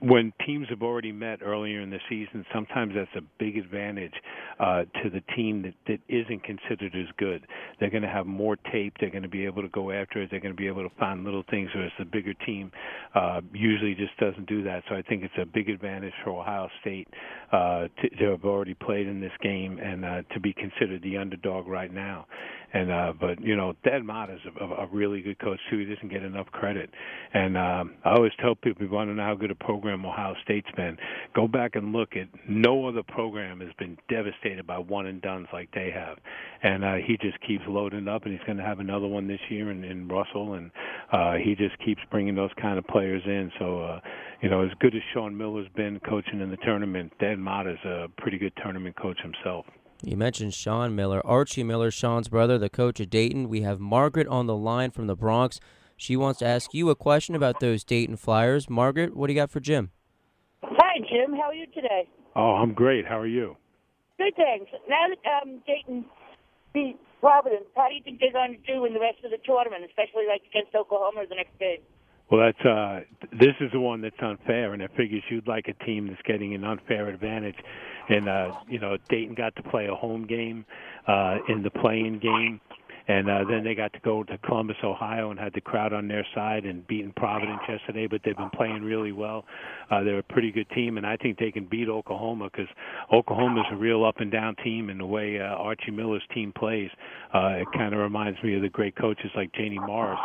when 0.00 0.32
teams 0.46 0.66
have 0.68 0.82
already 0.82 1.12
met 1.12 1.40
earlier 1.42 1.80
in 1.80 1.90
the 1.90 2.00
season, 2.08 2.44
sometimes 2.52 2.94
that's 2.94 3.10
a 3.16 3.26
big 3.38 3.56
advantage 3.56 4.12
uh, 4.58 4.82
to 5.02 5.10
the 5.10 5.20
team 5.34 5.62
that, 5.62 5.74
that 5.86 6.00
isn't 6.08 6.42
considered 6.44 6.94
as 6.94 7.06
good. 7.18 7.46
They're 7.78 7.90
going 7.90 8.02
to 8.02 8.08
have 8.08 8.26
more 8.26 8.56
tape. 8.72 8.94
They're 9.00 9.10
going 9.10 9.22
to 9.22 9.28
be 9.28 9.44
able 9.44 9.62
to 9.62 9.68
go 9.68 9.90
after 9.90 10.22
it. 10.22 10.30
They're 10.30 10.40
going 10.40 10.54
to 10.54 10.60
be 10.60 10.66
able 10.66 10.88
to 10.88 10.94
find 10.96 11.24
little 11.24 11.44
things, 11.50 11.70
whereas 11.74 11.92
the 11.98 12.04
bigger 12.04 12.34
team 12.34 12.70
uh, 13.14 13.40
usually 13.52 13.94
just 13.94 14.16
doesn't 14.18 14.46
do 14.46 14.62
that. 14.64 14.82
So 14.88 14.94
I 14.94 15.02
think 15.02 15.22
it's 15.22 15.34
a 15.40 15.46
big 15.46 15.68
advantage 15.68 16.14
for 16.24 16.40
Ohio 16.40 16.68
State 16.80 17.08
uh, 17.52 17.88
to, 18.02 18.08
to 18.18 18.30
have 18.30 18.44
already 18.44 18.74
played 18.74 19.06
in 19.06 19.20
this 19.20 19.32
game 19.42 19.78
and 19.78 20.04
uh, 20.04 20.22
to 20.34 20.40
be 20.40 20.52
considered 20.52 21.02
the 21.02 21.16
underdog 21.16 21.66
right 21.66 21.92
now. 21.92 22.26
And 22.72 22.90
uh, 22.90 23.12
but 23.18 23.40
you 23.42 23.56
know, 23.56 23.74
Thad 23.84 24.04
Matta 24.04 24.34
is 24.34 24.40
a, 24.60 24.64
a 24.64 24.86
really 24.92 25.22
good 25.22 25.38
coach 25.38 25.58
too. 25.70 25.78
He 25.78 25.84
doesn't 25.84 26.10
get 26.10 26.22
enough 26.22 26.46
credit. 26.48 26.90
And 27.34 27.56
um, 27.56 27.94
I 28.04 28.14
always 28.14 28.32
tell 28.40 28.54
people, 28.54 28.82
if 28.84 28.90
you 28.90 28.94
want 28.94 29.10
to 29.10 29.14
know 29.14 29.24
how 29.24 29.34
good 29.34 29.50
a 29.50 29.54
program 29.56 30.04
Ohio 30.06 30.34
State's 30.44 30.70
been, 30.76 30.96
go 31.34 31.48
back 31.48 31.74
and 31.74 31.92
look 31.92 32.10
at 32.16 32.28
no 32.48 32.86
other 32.86 33.02
program 33.02 33.60
has 33.60 33.70
been 33.78 33.98
devastated 34.08 34.66
by 34.66 34.78
one 34.78 35.06
and 35.06 35.20
dones 35.20 35.48
like 35.52 35.70
they 35.72 35.90
have. 35.90 36.18
And 36.62 36.84
uh, 36.84 36.94
he 37.04 37.16
just 37.20 37.40
keeps 37.46 37.64
loading 37.66 38.06
up, 38.06 38.24
and 38.24 38.32
he's 38.32 38.44
going 38.46 38.58
to 38.58 38.64
have 38.64 38.80
another 38.80 39.06
one 39.06 39.26
this 39.26 39.40
year 39.48 39.70
in, 39.70 39.82
in 39.84 40.08
Russell, 40.08 40.54
and 40.54 40.70
uh, 41.12 41.34
he 41.34 41.54
just 41.54 41.78
keeps 41.84 42.00
bringing 42.10 42.34
those 42.34 42.50
kind 42.60 42.78
of 42.78 42.86
players 42.86 43.22
in. 43.26 43.50
So. 43.58 43.82
uh 43.82 44.00
you 44.42 44.48
know, 44.48 44.64
as 44.64 44.70
good 44.80 44.94
as 44.94 45.02
Sean 45.12 45.36
Miller's 45.36 45.68
been 45.76 46.00
coaching 46.00 46.40
in 46.40 46.50
the 46.50 46.56
tournament, 46.58 47.12
Thad 47.20 47.38
Matta's 47.38 47.78
a 47.84 48.06
pretty 48.18 48.38
good 48.38 48.52
tournament 48.62 48.96
coach 48.96 49.18
himself. 49.22 49.66
You 50.02 50.16
mentioned 50.16 50.54
Sean 50.54 50.96
Miller, 50.96 51.20
Archie 51.26 51.62
Miller, 51.62 51.90
Sean's 51.90 52.28
brother, 52.28 52.56
the 52.56 52.70
coach 52.70 53.00
at 53.00 53.10
Dayton. 53.10 53.48
We 53.48 53.60
have 53.62 53.80
Margaret 53.80 54.26
on 54.28 54.46
the 54.46 54.56
line 54.56 54.90
from 54.90 55.06
the 55.06 55.16
Bronx. 55.16 55.60
She 55.96 56.16
wants 56.16 56.38
to 56.38 56.46
ask 56.46 56.72
you 56.72 56.88
a 56.88 56.94
question 56.94 57.34
about 57.34 57.60
those 57.60 57.84
Dayton 57.84 58.16
Flyers. 58.16 58.70
Margaret, 58.70 59.14
what 59.14 59.26
do 59.26 59.34
you 59.34 59.38
got 59.38 59.50
for 59.50 59.60
Jim? 59.60 59.90
Hi, 60.62 60.98
Jim. 61.00 61.34
How 61.34 61.48
are 61.48 61.54
you 61.54 61.66
today? 61.66 62.08
Oh, 62.34 62.54
I'm 62.54 62.72
great. 62.72 63.06
How 63.06 63.18
are 63.18 63.26
you? 63.26 63.56
Good, 64.16 64.34
thanks. 64.36 64.70
Now 64.88 65.06
that 65.08 65.42
um, 65.42 65.60
Dayton 65.66 66.06
beat 66.72 66.98
Providence, 67.20 67.66
how 67.76 67.88
do 67.88 67.94
you 67.94 68.02
think 68.02 68.20
they're 68.20 68.32
going 68.32 68.56
to 68.56 68.72
do 68.72 68.86
in 68.86 68.94
the 68.94 69.00
rest 69.00 69.18
of 69.24 69.30
the 69.30 69.38
tournament, 69.44 69.84
especially 69.84 70.24
like 70.26 70.40
against 70.48 70.74
Oklahoma 70.74 71.24
the 71.28 71.34
next 71.34 71.58
game? 71.58 71.80
Well, 72.30 72.40
that's 72.46 72.64
uh, 72.64 73.00
this 73.32 73.56
is 73.60 73.72
the 73.72 73.80
one 73.80 74.00
that's 74.00 74.14
unfair, 74.22 74.72
and 74.72 74.82
it 74.82 74.92
figures 74.96 75.22
you'd 75.30 75.48
like 75.48 75.66
a 75.66 75.84
team 75.84 76.06
that's 76.06 76.22
getting 76.22 76.54
an 76.54 76.62
unfair 76.62 77.08
advantage. 77.08 77.56
And 78.08 78.28
uh, 78.28 78.52
you 78.68 78.78
know, 78.78 78.96
Dayton 79.08 79.34
got 79.34 79.56
to 79.56 79.62
play 79.64 79.88
a 79.88 79.94
home 79.94 80.26
game 80.26 80.64
uh, 81.08 81.38
in 81.48 81.64
the 81.64 81.70
play-in 81.70 82.20
game, 82.20 82.60
and 83.08 83.28
uh, 83.28 83.44
then 83.48 83.64
they 83.64 83.74
got 83.74 83.92
to 83.94 83.98
go 84.00 84.22
to 84.22 84.38
Columbus, 84.38 84.76
Ohio, 84.84 85.32
and 85.32 85.40
had 85.40 85.52
the 85.54 85.60
crowd 85.60 85.92
on 85.92 86.06
their 86.06 86.24
side 86.32 86.66
and 86.66 86.86
beaten 86.86 87.12
Providence 87.16 87.62
yesterday. 87.68 88.06
But 88.06 88.20
they've 88.24 88.36
been 88.36 88.50
playing 88.50 88.84
really 88.84 89.12
well. 89.12 89.44
Uh, 89.90 90.04
they're 90.04 90.20
a 90.20 90.22
pretty 90.22 90.52
good 90.52 90.70
team, 90.70 90.98
and 90.98 91.06
I 91.06 91.16
think 91.16 91.36
they 91.36 91.50
can 91.50 91.64
beat 91.64 91.88
Oklahoma 91.88 92.48
because 92.52 92.68
Oklahoma's 93.12 93.66
a 93.72 93.76
real 93.76 94.04
up 94.04 94.18
and 94.18 94.30
down 94.30 94.54
team, 94.62 94.88
and 94.88 95.00
the 95.00 95.06
way 95.06 95.40
uh, 95.40 95.46
Archie 95.46 95.90
Miller's 95.90 96.22
team 96.32 96.52
plays, 96.56 96.90
uh, 97.34 97.54
it 97.58 97.66
kind 97.74 97.92
of 97.92 97.98
reminds 97.98 98.40
me 98.44 98.54
of 98.54 98.62
the 98.62 98.68
great 98.68 98.94
coaches 98.94 99.32
like 99.34 99.52
Janie 99.52 99.80
Morris 99.80 100.20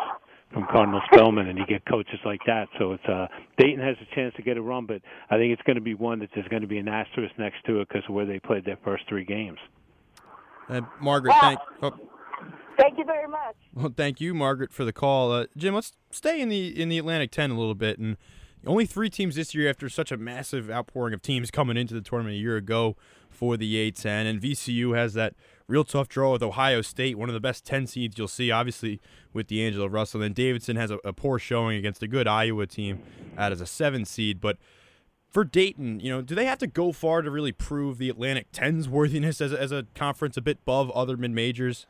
from 0.56 0.66
Cardinal 0.72 1.02
Spellman, 1.12 1.50
and 1.50 1.60
you 1.60 1.66
get 1.66 1.86
coaches 1.86 2.18
like 2.24 2.40
that. 2.48 2.70
So 2.80 2.94
it's 2.94 3.04
uh, 3.04 3.28
Dayton 3.58 3.82
has 3.82 3.98
a 4.02 4.16
chance 4.16 4.34
to 4.38 4.42
get 4.42 4.56
a 4.56 4.62
run, 4.62 4.86
but 4.86 5.02
I 5.30 5.36
think 5.36 5.52
it's 5.52 5.62
going 5.64 5.76
to 5.76 5.82
be 5.82 5.96
one 5.96 6.20
that 6.20 6.30
there's 6.34 6.48
going 6.48 6.62
to 6.62 6.68
be 6.68 6.78
an 6.78 6.88
asterisk 6.88 7.38
next 7.38 7.58
to 7.66 7.82
it 7.82 7.90
because 7.90 8.04
of 8.08 8.16
where 8.16 8.26
they 8.26 8.40
played 8.40 8.64
their 8.64 8.78
first 8.82 9.04
three 9.10 9.26
games. 9.26 9.60
Uh, 10.70 10.82
Margaret, 11.02 11.36
thank. 11.42 11.60
Oh. 11.84 11.92
Thank 12.80 12.98
you 12.98 13.04
very 13.04 13.28
much. 13.28 13.56
Well, 13.74 13.94
thank 13.96 14.22
you, 14.22 14.34
Margaret, 14.34 14.72
for 14.72 14.86
the 14.86 14.94
call. 14.94 15.34
Uh, 15.34 15.46
Jim, 15.58 15.76
let's 15.76 15.92
stay 16.10 16.40
in 16.40 16.48
the 16.48 16.82
in 16.82 16.88
the 16.88 16.98
Atlantic 16.98 17.32
Ten 17.32 17.52
a 17.52 17.58
little 17.58 17.76
bit, 17.76 18.00
and 18.00 18.16
only 18.66 18.86
three 18.86 19.10
teams 19.10 19.36
this 19.36 19.54
year 19.54 19.70
after 19.70 19.90
such 19.90 20.12
a 20.12 20.18
massive 20.18 20.70
outpouring 20.70 21.14
of 21.14 21.22
teams 21.22 21.52
coming 21.52 21.78
into 21.78 21.94
the 21.94 22.02
tournament 22.02 22.36
a 22.36 22.40
year 22.40 22.58
ago 22.58 22.96
for 23.30 23.58
the 23.58 23.92
A10, 23.92 24.30
and 24.30 24.42
VCU 24.42 24.96
has 24.96 25.14
that 25.14 25.34
real 25.68 25.84
tough 25.84 26.08
draw 26.08 26.32
with 26.32 26.44
Ohio 26.44 26.82
State, 26.82 27.18
one 27.18 27.30
of 27.30 27.34
the 27.34 27.40
best 27.40 27.66
10 27.66 27.88
seeds 27.88 28.18
you'll 28.18 28.28
see, 28.28 28.50
obviously, 28.52 29.02
with 29.34 29.48
D'Angelo 29.48 29.88
Russell. 29.88 30.22
And 30.22 30.34
Davidson 30.34 30.78
has 30.78 30.92
a, 30.92 30.98
a 31.04 31.14
poor 31.14 31.38
showing 31.38 31.78
against 31.78 32.02
a 32.02 32.08
good 32.08 32.28
Iowa 32.28 32.66
team 32.66 33.04
out 33.38 33.52
as 33.52 33.62
a 33.62 33.66
seven 33.66 34.06
seed. 34.06 34.40
But 34.40 34.58
for 35.30 35.44
Dayton, 35.44 36.00
you 36.00 36.10
know, 36.10 36.22
do 36.22 36.34
they 36.34 36.46
have 36.46 36.60
to 36.60 36.68
go 36.68 36.92
far 36.92 37.22
to 37.22 37.30
really 37.30 37.52
prove 37.52 37.98
the 37.98 38.10
Atlantic 38.10 38.52
10's 38.52 38.88
worthiness 38.88 39.42
as 39.42 39.54
as 39.54 39.72
a 39.72 39.86
conference 39.94 40.38
a 40.38 40.42
bit 40.42 40.60
above 40.62 40.90
other 40.92 41.18
mid 41.18 41.32
majors? 41.32 41.86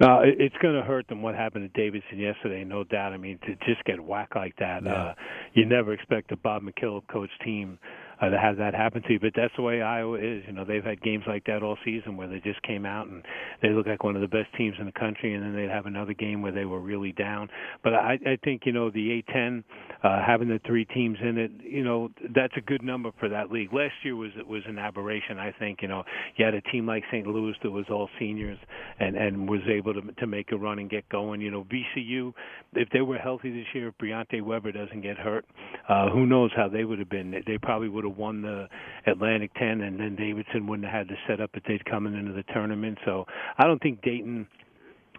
No, 0.00 0.20
it's 0.22 0.54
going 0.62 0.76
to 0.76 0.82
hurt 0.82 1.08
them 1.08 1.22
what 1.22 1.34
happened 1.34 1.72
to 1.72 1.80
Davidson 1.80 2.18
yesterday, 2.18 2.62
no 2.62 2.84
doubt. 2.84 3.12
I 3.12 3.16
mean, 3.16 3.38
to 3.46 3.54
just 3.66 3.84
get 3.84 3.98
whacked 3.98 4.36
like 4.36 4.54
that, 4.58 4.84
yeah. 4.84 4.92
uh, 4.92 5.14
you 5.54 5.66
never 5.66 5.92
expect 5.92 6.30
a 6.30 6.36
Bob 6.36 6.62
McKillop 6.62 7.08
coach 7.08 7.30
team 7.44 7.78
uh, 8.20 8.28
to 8.28 8.38
have 8.38 8.56
that 8.56 8.74
happen 8.74 9.02
to 9.02 9.12
you. 9.12 9.20
But 9.20 9.32
that's 9.36 9.52
the 9.56 9.62
way 9.62 9.82
Iowa 9.82 10.18
is. 10.18 10.42
You 10.46 10.52
know, 10.52 10.64
they've 10.64 10.84
had 10.84 11.00
games 11.02 11.24
like 11.26 11.44
that 11.46 11.62
all 11.62 11.76
season 11.84 12.16
where 12.16 12.28
they 12.28 12.40
just 12.40 12.62
came 12.62 12.86
out 12.86 13.06
and 13.08 13.22
they 13.62 13.70
look 13.70 13.86
like 13.86 14.04
one 14.04 14.16
of 14.16 14.22
the 14.22 14.28
best 14.28 14.48
teams 14.56 14.76
in 14.78 14.86
the 14.86 14.92
country, 14.92 15.34
and 15.34 15.42
then 15.42 15.54
they'd 15.54 15.70
have 15.70 15.86
another 15.86 16.14
game 16.14 16.42
where 16.42 16.52
they 16.52 16.64
were 16.64 16.80
really 16.80 17.12
down. 17.12 17.48
But 17.82 17.94
I, 17.94 18.18
I 18.26 18.38
think 18.42 18.62
you 18.64 18.72
know 18.72 18.90
the 18.90 19.22
A10 19.28 19.64
uh, 20.02 20.22
having 20.24 20.48
the 20.48 20.60
three 20.66 20.84
teams 20.84 21.18
in 21.22 21.38
it, 21.38 21.50
you 21.62 21.82
know, 21.82 22.10
that's 22.34 22.54
a 22.56 22.60
good 22.60 22.82
number 22.82 23.10
for 23.18 23.28
that 23.28 23.50
league. 23.50 23.72
Last 23.72 23.94
year 24.04 24.14
was 24.16 24.30
was 24.46 24.62
an 24.66 24.78
aberration. 24.78 25.38
I 25.38 25.52
think 25.58 25.82
you 25.82 25.88
know 25.88 26.04
you 26.36 26.44
had 26.44 26.54
a 26.54 26.60
team 26.62 26.86
like 26.86 27.02
St. 27.10 27.26
Louis 27.26 27.54
that 27.62 27.70
was 27.70 27.86
all 27.90 28.08
seniors 28.18 28.58
and 29.00 29.16
and 29.16 29.48
was 29.48 29.60
able 29.68 29.94
to 29.94 30.02
to 30.18 30.26
make 30.26 30.52
a 30.52 30.56
run 30.56 30.78
and 30.78 30.88
get 30.88 31.08
going. 31.08 31.40
You 31.40 31.50
know, 31.50 31.64
VCU, 31.64 32.32
if 32.74 32.88
they 32.90 33.00
were 33.00 33.18
healthy 33.18 33.50
this 33.50 33.66
year, 33.74 33.88
if 33.88 33.94
Briante 33.98 34.42
Weber 34.42 34.72
doesn't 34.72 35.00
get 35.00 35.16
hurt, 35.16 35.44
uh, 35.88 36.10
who 36.10 36.26
knows 36.26 36.50
how 36.56 36.68
they 36.68 36.84
would 36.84 36.98
have 36.98 37.10
been? 37.10 37.30
They 37.46 37.58
probably 37.58 37.88
would 37.88 38.04
have 38.04 38.07
have 38.08 38.16
won 38.16 38.42
the 38.42 38.68
Atlantic 39.06 39.52
10, 39.54 39.82
and 39.82 39.98
then 39.98 40.16
Davidson 40.16 40.66
wouldn't 40.66 40.88
have 40.88 41.06
had 41.06 41.08
the 41.08 41.16
setup 41.26 41.52
that 41.52 41.62
they'd 41.66 41.84
coming 41.84 42.14
into 42.14 42.32
the 42.32 42.44
tournament. 42.52 42.98
So 43.04 43.24
I 43.58 43.64
don't 43.64 43.80
think 43.80 44.02
Dayton 44.02 44.46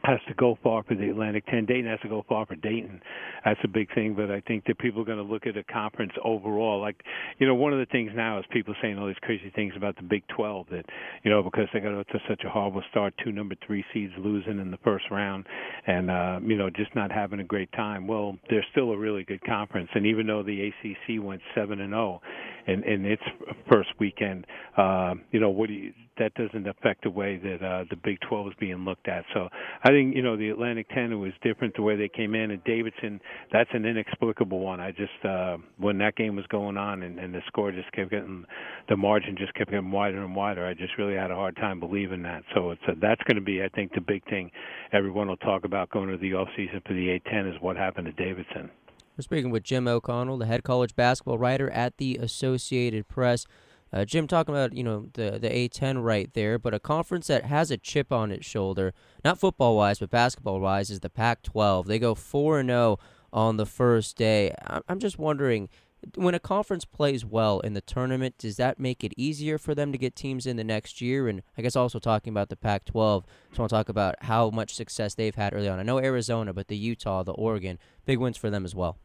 has 0.04 0.20
to 0.28 0.34
go 0.36 0.58
far 0.64 0.84
for 0.84 0.96
the 0.96 1.10
Atlantic 1.10 1.46
10. 1.48 1.66
Dayton 1.66 1.90
has 1.90 2.00
to 2.02 2.10
go 2.10 2.24
far 2.28 2.46
for 2.46 2.56
Dayton. 2.56 3.02
That's 3.44 3.60
a 3.64 3.68
big 3.68 3.94
thing, 3.94 4.16
but 4.16 4.32
I 4.32 4.42
think 4.42 4.66
that 4.66 4.80
people 4.80 5.02
are 5.02 5.06
going 5.06 5.18
to 5.18 5.24
look 5.24 5.46
at 5.46 5.56
the 5.56 5.64
conference 5.64 6.14
overall. 6.24 6.80
Like, 6.80 7.02
you 7.38 7.48
know, 7.48 7.56
one 7.56 7.74
of 7.74 7.80
the 7.80 7.86
things 7.86 8.12
now 8.16 8.40
is 8.40 8.46
people 8.52 8.74
saying 8.82 8.98
all 8.98 9.08
these 9.08 9.16
crazy 9.22 9.52
things 9.56 9.74
about 9.76 9.96
the 9.96 10.04
Big 10.04 10.24
12 10.36 10.68
that, 10.72 10.86
you 11.24 11.32
know, 11.32 11.44
because 11.44 11.68
they 11.74 11.80
got 11.80 11.90
to 11.90 12.20
such 12.28 12.44
a 12.46 12.50
horrible 12.50 12.84
start, 12.90 13.14
two 13.24 13.32
number 13.32 13.56
three 13.66 13.84
seeds 13.94 14.14
losing 14.18 14.60
in 14.60 14.72
the 14.72 14.78
first 14.84 15.06
round 15.12 15.46
and, 15.88 16.10
uh, 16.10 16.40
you 16.44 16.56
know, 16.56 16.70
just 16.70 16.94
not 16.96 17.12
having 17.12 17.40
a 17.40 17.44
great 17.44 17.72
time. 17.74 18.08
Well, 18.08 18.38
they're 18.50 18.66
still 18.72 18.92
a 18.92 18.98
really 18.98 19.24
good 19.24 19.44
conference. 19.44 19.90
And 19.94 20.06
even 20.06 20.28
though 20.28 20.44
the 20.44 20.70
ACC 20.70 21.24
went 21.24 21.42
7 21.56 21.80
and 21.80 21.92
0 21.92 22.22
in, 22.68 22.84
in 22.84 23.06
its 23.06 23.24
first 23.70 23.90
weekend, 24.00 24.46
uh, 24.78 25.16
you 25.32 25.40
know, 25.40 25.50
what 25.50 25.68
do 25.68 25.74
you, 25.74 25.94
that 26.20 26.34
doesn't 26.36 26.68
affect 26.68 27.04
the 27.04 27.10
way 27.10 27.38
that 27.38 27.66
uh, 27.66 27.86
the 27.90 27.96
Big 27.96 28.20
12 28.28 28.48
is 28.48 28.54
being 28.60 28.86
looked 28.86 29.08
at. 29.08 29.26
So 29.34 29.50
I 29.84 29.90
think 29.90 30.16
you 30.16 30.22
know 30.22 30.38
the 30.38 30.50
Atlantic 30.50 30.88
10 30.90 31.20
was 31.20 31.32
different 31.42 31.76
the 31.76 31.82
way 31.82 31.96
they 31.96 32.10
came 32.10 32.36
in, 32.36 32.52
and 32.52 32.64
Davidson 32.64 33.20
that's 33.52 33.70
an 33.74 33.86
inexplicable 33.86 34.60
one. 34.60 34.80
I 34.80 34.92
just 34.92 35.26
uh, 35.26 35.58
when 35.78 35.98
that 36.00 36.16
game 36.16 36.36
was 36.36 36.46
going 36.48 36.78
on 36.78 37.04
and, 37.04 37.20
and 37.20 37.34
the 37.34 37.42
score 37.48 37.72
just 37.72 37.92
kept 37.92 38.12
getting 38.12 38.46
the 38.88 38.98
margin 38.98 39.36
just 39.38 39.54
kept 39.56 39.72
getting 39.72 39.92
wider 39.92 40.24
and 40.24 40.36
wider. 40.36 40.66
I 40.66 40.74
just 40.74 40.98
really 40.98 41.16
had 41.16 41.32
a 41.32 41.36
hard 41.36 41.56
time 41.56 41.80
believing 41.80 42.22
that. 42.24 42.44
So 42.54 42.72
it's 42.72 42.82
a, 42.88 42.94
that's 43.00 43.22
going 43.24 43.36
to 43.36 43.42
be 43.42 43.64
I 43.64 43.70
think 43.70 43.94
the 43.94 44.02
big 44.02 44.24
thing 44.30 44.52
everyone 44.92 45.28
will 45.28 45.38
talk 45.38 45.66
about 45.66 45.90
going 45.90 46.10
to 46.10 46.18
the 46.18 46.34
off 46.34 46.50
season 46.56 46.82
for 46.86 46.94
the 46.94 47.20
A10 47.20 47.54
is 47.54 47.62
what 47.62 47.78
happened 47.78 48.06
to 48.08 48.12
Davidson. 48.14 48.70
We're 49.18 49.24
speaking 49.24 49.52
with 49.52 49.64
Jim 49.64 49.86
O'Connell, 49.86 50.38
the 50.38 50.46
head 50.46 50.64
college 50.64 50.96
basketball 50.96 51.38
writer 51.38 51.70
at 51.72 51.98
the 51.98 52.16
Associated 52.16 53.10
Press. 53.10 53.46
Uh, 53.92 54.06
Jim 54.06 54.28
talking 54.28 54.54
about 54.54 54.74
you 54.74 54.84
know 54.84 55.10
the 55.14 55.40
the 55.40 55.50
A10 55.50 56.04
right 56.04 56.32
there, 56.34 56.60
but 56.60 56.74
a 56.74 56.80
conference 56.80 57.28
that 57.28 57.46
has 57.46 57.72
a 57.72 57.78
chip 57.78 58.12
on 58.12 58.32
its 58.32 58.46
shoulder, 58.46 58.94
not 59.24 59.40
football 59.40 59.76
wise, 59.76 60.00
but 60.00 60.10
basketball 60.10 60.60
wise, 60.60 60.90
is 60.90 61.00
the 61.00 61.10
Pac-12. 61.10 61.86
They 61.86 62.00
go 62.00 62.16
four 62.16 62.60
and 62.60 62.70
zero 62.70 63.00
on 63.34 63.58
the 63.58 63.66
first 63.66 64.18
day. 64.18 64.54
I'm 64.88 65.00
just 65.00 65.20
wondering, 65.20 65.70
when 66.16 66.34
a 66.34 66.40
conference 66.40 66.86
plays 66.86 67.26
well 67.26 67.60
in 67.60 67.74
the 67.74 67.82
tournament, 67.82 68.36
does 68.38 68.58
that 68.58 68.80
make 68.80 69.04
it 69.04 69.14
easier 69.18 69.58
for 69.58 69.76
them 69.76 69.92
to 69.92 69.98
get 69.98 70.16
teams 70.16 70.46
in 70.46 70.56
the 70.58 70.64
next 70.64 71.02
year? 71.02 71.28
And 71.28 71.42
I 71.58 71.62
guess 71.62 71.76
also 71.76 72.00
talking 72.00 72.32
about 72.32 72.50
the 72.50 72.56
Pac-12, 72.56 73.24
just 73.50 73.60
want 73.60 73.70
to 73.70 73.76
talk 73.76 73.90
about 73.90 74.16
how 74.22 74.50
much 74.50 74.74
success 74.76 75.16
they've 75.16 75.36
had 75.36 75.54
early 75.54 75.68
on. 75.68 75.80
I 75.80 75.84
know 75.84 76.00
Arizona, 76.00 76.54
but 76.54 76.68
the 76.68 76.78
Utah, 76.78 77.24
the 77.24 77.34
Oregon, 77.34 77.78
big 78.06 78.20
wins 78.20 78.38
for 78.38 78.50
them 78.50 78.66
as 78.66 78.74
well. 78.74 78.98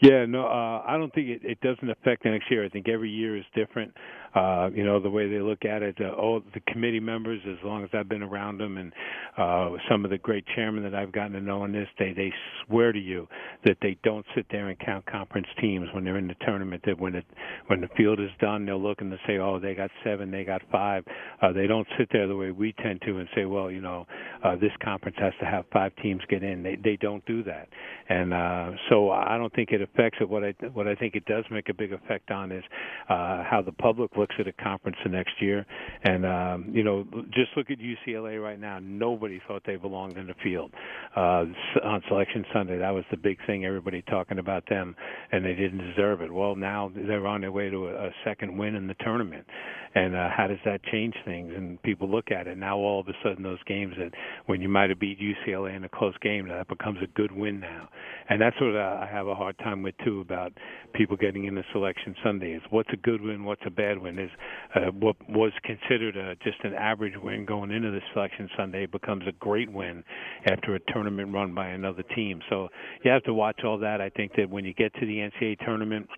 Yeah, 0.00 0.26
no, 0.26 0.46
uh, 0.46 0.82
I 0.86 0.96
don't 0.96 1.12
think 1.12 1.28
it, 1.28 1.40
it 1.44 1.60
doesn't 1.60 1.90
affect 1.90 2.22
the 2.22 2.30
next 2.30 2.50
year. 2.50 2.64
I 2.64 2.68
think 2.68 2.88
every 2.88 3.10
year 3.10 3.36
is 3.36 3.44
different. 3.54 3.92
Uh, 4.34 4.70
you 4.74 4.84
know, 4.84 5.00
the 5.00 5.10
way 5.10 5.28
they 5.28 5.40
look 5.40 5.64
at 5.64 5.82
it. 5.82 5.96
Uh, 6.00 6.10
all 6.10 6.42
the 6.54 6.60
committee 6.72 7.00
members, 7.00 7.40
as 7.48 7.56
long 7.64 7.82
as 7.84 7.90
I've 7.92 8.08
been 8.08 8.22
around 8.22 8.58
them, 8.58 8.76
and 8.76 8.92
uh, 9.36 9.70
some 9.90 10.04
of 10.04 10.10
the 10.10 10.18
great 10.18 10.44
chairmen 10.54 10.82
that 10.84 10.94
I've 10.94 11.12
gotten 11.12 11.32
to 11.32 11.40
know 11.40 11.64
in 11.64 11.72
this, 11.72 11.88
they 11.98 12.12
they 12.12 12.32
swear 12.66 12.92
to 12.92 12.98
you 12.98 13.26
that 13.64 13.78
they 13.80 13.96
don't 14.04 14.26
sit 14.34 14.46
there 14.50 14.68
and 14.68 14.78
count 14.78 15.06
conference 15.06 15.46
teams 15.60 15.88
when 15.92 16.04
they're 16.04 16.18
in 16.18 16.28
the 16.28 16.36
tournament. 16.46 16.82
That 16.86 16.98
when 16.98 17.14
it 17.14 17.24
when 17.66 17.80
the 17.80 17.88
field 17.96 18.20
is 18.20 18.30
done, 18.40 18.66
they'll 18.66 18.82
look 18.82 19.00
and 19.00 19.10
they 19.12 19.20
say, 19.26 19.38
oh, 19.38 19.58
they 19.58 19.74
got 19.74 19.90
seven, 20.04 20.30
they 20.30 20.44
got 20.44 20.62
five. 20.70 21.04
Uh, 21.40 21.52
they 21.52 21.66
don't 21.66 21.86
sit 21.98 22.08
there 22.12 22.26
the 22.26 22.36
way 22.36 22.50
we 22.50 22.74
tend 22.82 23.00
to 23.02 23.18
and 23.18 23.28
say, 23.34 23.44
well, 23.44 23.70
you 23.70 23.80
know, 23.80 24.06
uh, 24.44 24.56
this 24.56 24.72
conference 24.82 25.16
has 25.20 25.32
to 25.40 25.46
have 25.46 25.64
five 25.72 25.92
teams 26.02 26.20
get 26.28 26.42
in. 26.42 26.62
They 26.62 26.76
they 26.76 26.96
don't 26.96 27.24
do 27.26 27.42
that, 27.44 27.68
and 28.08 28.34
uh, 28.34 28.70
so 28.90 29.10
I 29.10 29.38
don't 29.38 29.52
think 29.54 29.70
it 29.72 29.80
affects 29.80 30.18
it. 30.20 30.28
What 30.28 30.44
I 30.44 30.54
what 30.72 30.86
I 30.86 30.94
think 30.94 31.14
it 31.14 31.24
does 31.24 31.44
make 31.50 31.68
a 31.68 31.74
big 31.74 31.92
effect 31.92 32.30
on 32.30 32.52
is 32.52 32.64
uh, 33.08 33.42
how 33.44 33.62
the 33.64 33.72
public 33.72 34.16
looks 34.18 34.34
at 34.38 34.46
a 34.46 34.52
conference 34.52 34.96
the 35.04 35.10
next 35.10 35.40
year. 35.40 35.64
And 36.04 36.26
um, 36.26 36.70
you 36.72 36.82
know, 36.82 37.04
just 37.32 37.50
look 37.56 37.70
at 37.70 37.78
UCLA 37.78 38.42
right 38.42 38.60
now. 38.60 38.78
Nobody 38.82 39.40
thought 39.46 39.62
they 39.66 39.76
belonged 39.76 40.16
in 40.16 40.26
the 40.26 40.34
field 40.42 40.72
uh, 41.16 41.44
on 41.84 42.02
Selection 42.08 42.44
Sunday. 42.52 42.78
That 42.78 42.90
was 42.90 43.04
the 43.10 43.16
big 43.16 43.38
thing. 43.46 43.64
Everybody 43.64 44.02
talking 44.02 44.38
about 44.38 44.64
them, 44.68 44.96
and 45.32 45.44
they 45.44 45.54
didn't 45.54 45.78
deserve 45.78 46.20
it. 46.20 46.32
Well, 46.32 46.56
now 46.56 46.90
they're 46.94 47.26
on 47.26 47.40
their 47.40 47.52
way 47.52 47.70
to 47.70 47.88
a, 47.88 48.08
a 48.08 48.10
second 48.24 48.56
win 48.56 48.74
in 48.74 48.86
the 48.86 48.94
tournament. 49.00 49.46
And 49.94 50.14
uh, 50.14 50.28
how 50.34 50.46
does 50.46 50.58
that 50.64 50.82
change 50.84 51.14
things? 51.24 51.52
And 51.56 51.82
people 51.82 52.08
look 52.08 52.30
at 52.30 52.46
it 52.46 52.58
now. 52.58 52.76
All 52.76 53.00
of 53.00 53.08
a 53.08 53.12
sudden, 53.22 53.42
those 53.42 53.62
games 53.66 53.94
that 53.98 54.10
when 54.46 54.60
you 54.60 54.68
might 54.68 54.90
have 54.90 55.00
beat 55.00 55.18
UCLA 55.18 55.74
in 55.74 55.84
a 55.84 55.88
close 55.88 56.16
game, 56.20 56.48
that 56.48 56.68
becomes 56.68 56.98
a 57.02 57.06
good 57.14 57.32
win 57.32 57.60
now. 57.60 57.88
And 58.28 58.40
that's 58.40 58.56
what 58.60 58.76
uh, 58.76 59.00
I 59.02 59.08
have 59.10 59.26
a 59.26 59.34
hard 59.34 59.58
time 59.58 59.82
with 59.82 59.94
too 60.04 60.20
about 60.20 60.52
people 60.94 61.16
getting 61.16 61.46
into 61.46 61.62
Selection 61.72 62.14
Sunday. 62.22 62.52
Is 62.52 62.62
what's 62.70 62.90
a 62.92 62.96
good 62.96 63.22
win, 63.22 63.44
what's 63.44 63.62
a 63.66 63.70
bad 63.70 63.98
win? 63.98 64.07
Is 64.16 64.30
uh, 64.74 64.90
what 64.92 65.16
was 65.28 65.52
considered 65.64 66.16
a, 66.16 66.36
just 66.36 66.62
an 66.62 66.74
average 66.74 67.14
win 67.20 67.44
going 67.44 67.72
into 67.72 67.90
the 67.90 68.00
Selection 68.12 68.48
Sunday 68.56 68.86
becomes 68.86 69.24
a 69.26 69.32
great 69.32 69.70
win 69.70 70.04
after 70.46 70.76
a 70.76 70.80
tournament 70.92 71.34
run 71.34 71.54
by 71.54 71.68
another 71.68 72.04
team. 72.14 72.40
So 72.48 72.68
you 73.04 73.10
have 73.10 73.24
to 73.24 73.34
watch 73.34 73.64
all 73.64 73.78
that. 73.78 74.00
I 74.00 74.10
think 74.10 74.32
that 74.36 74.48
when 74.48 74.64
you 74.64 74.74
get 74.74 74.94
to 74.94 75.06
the 75.06 75.18
NCAA 75.18 75.58
tournament 75.64 76.08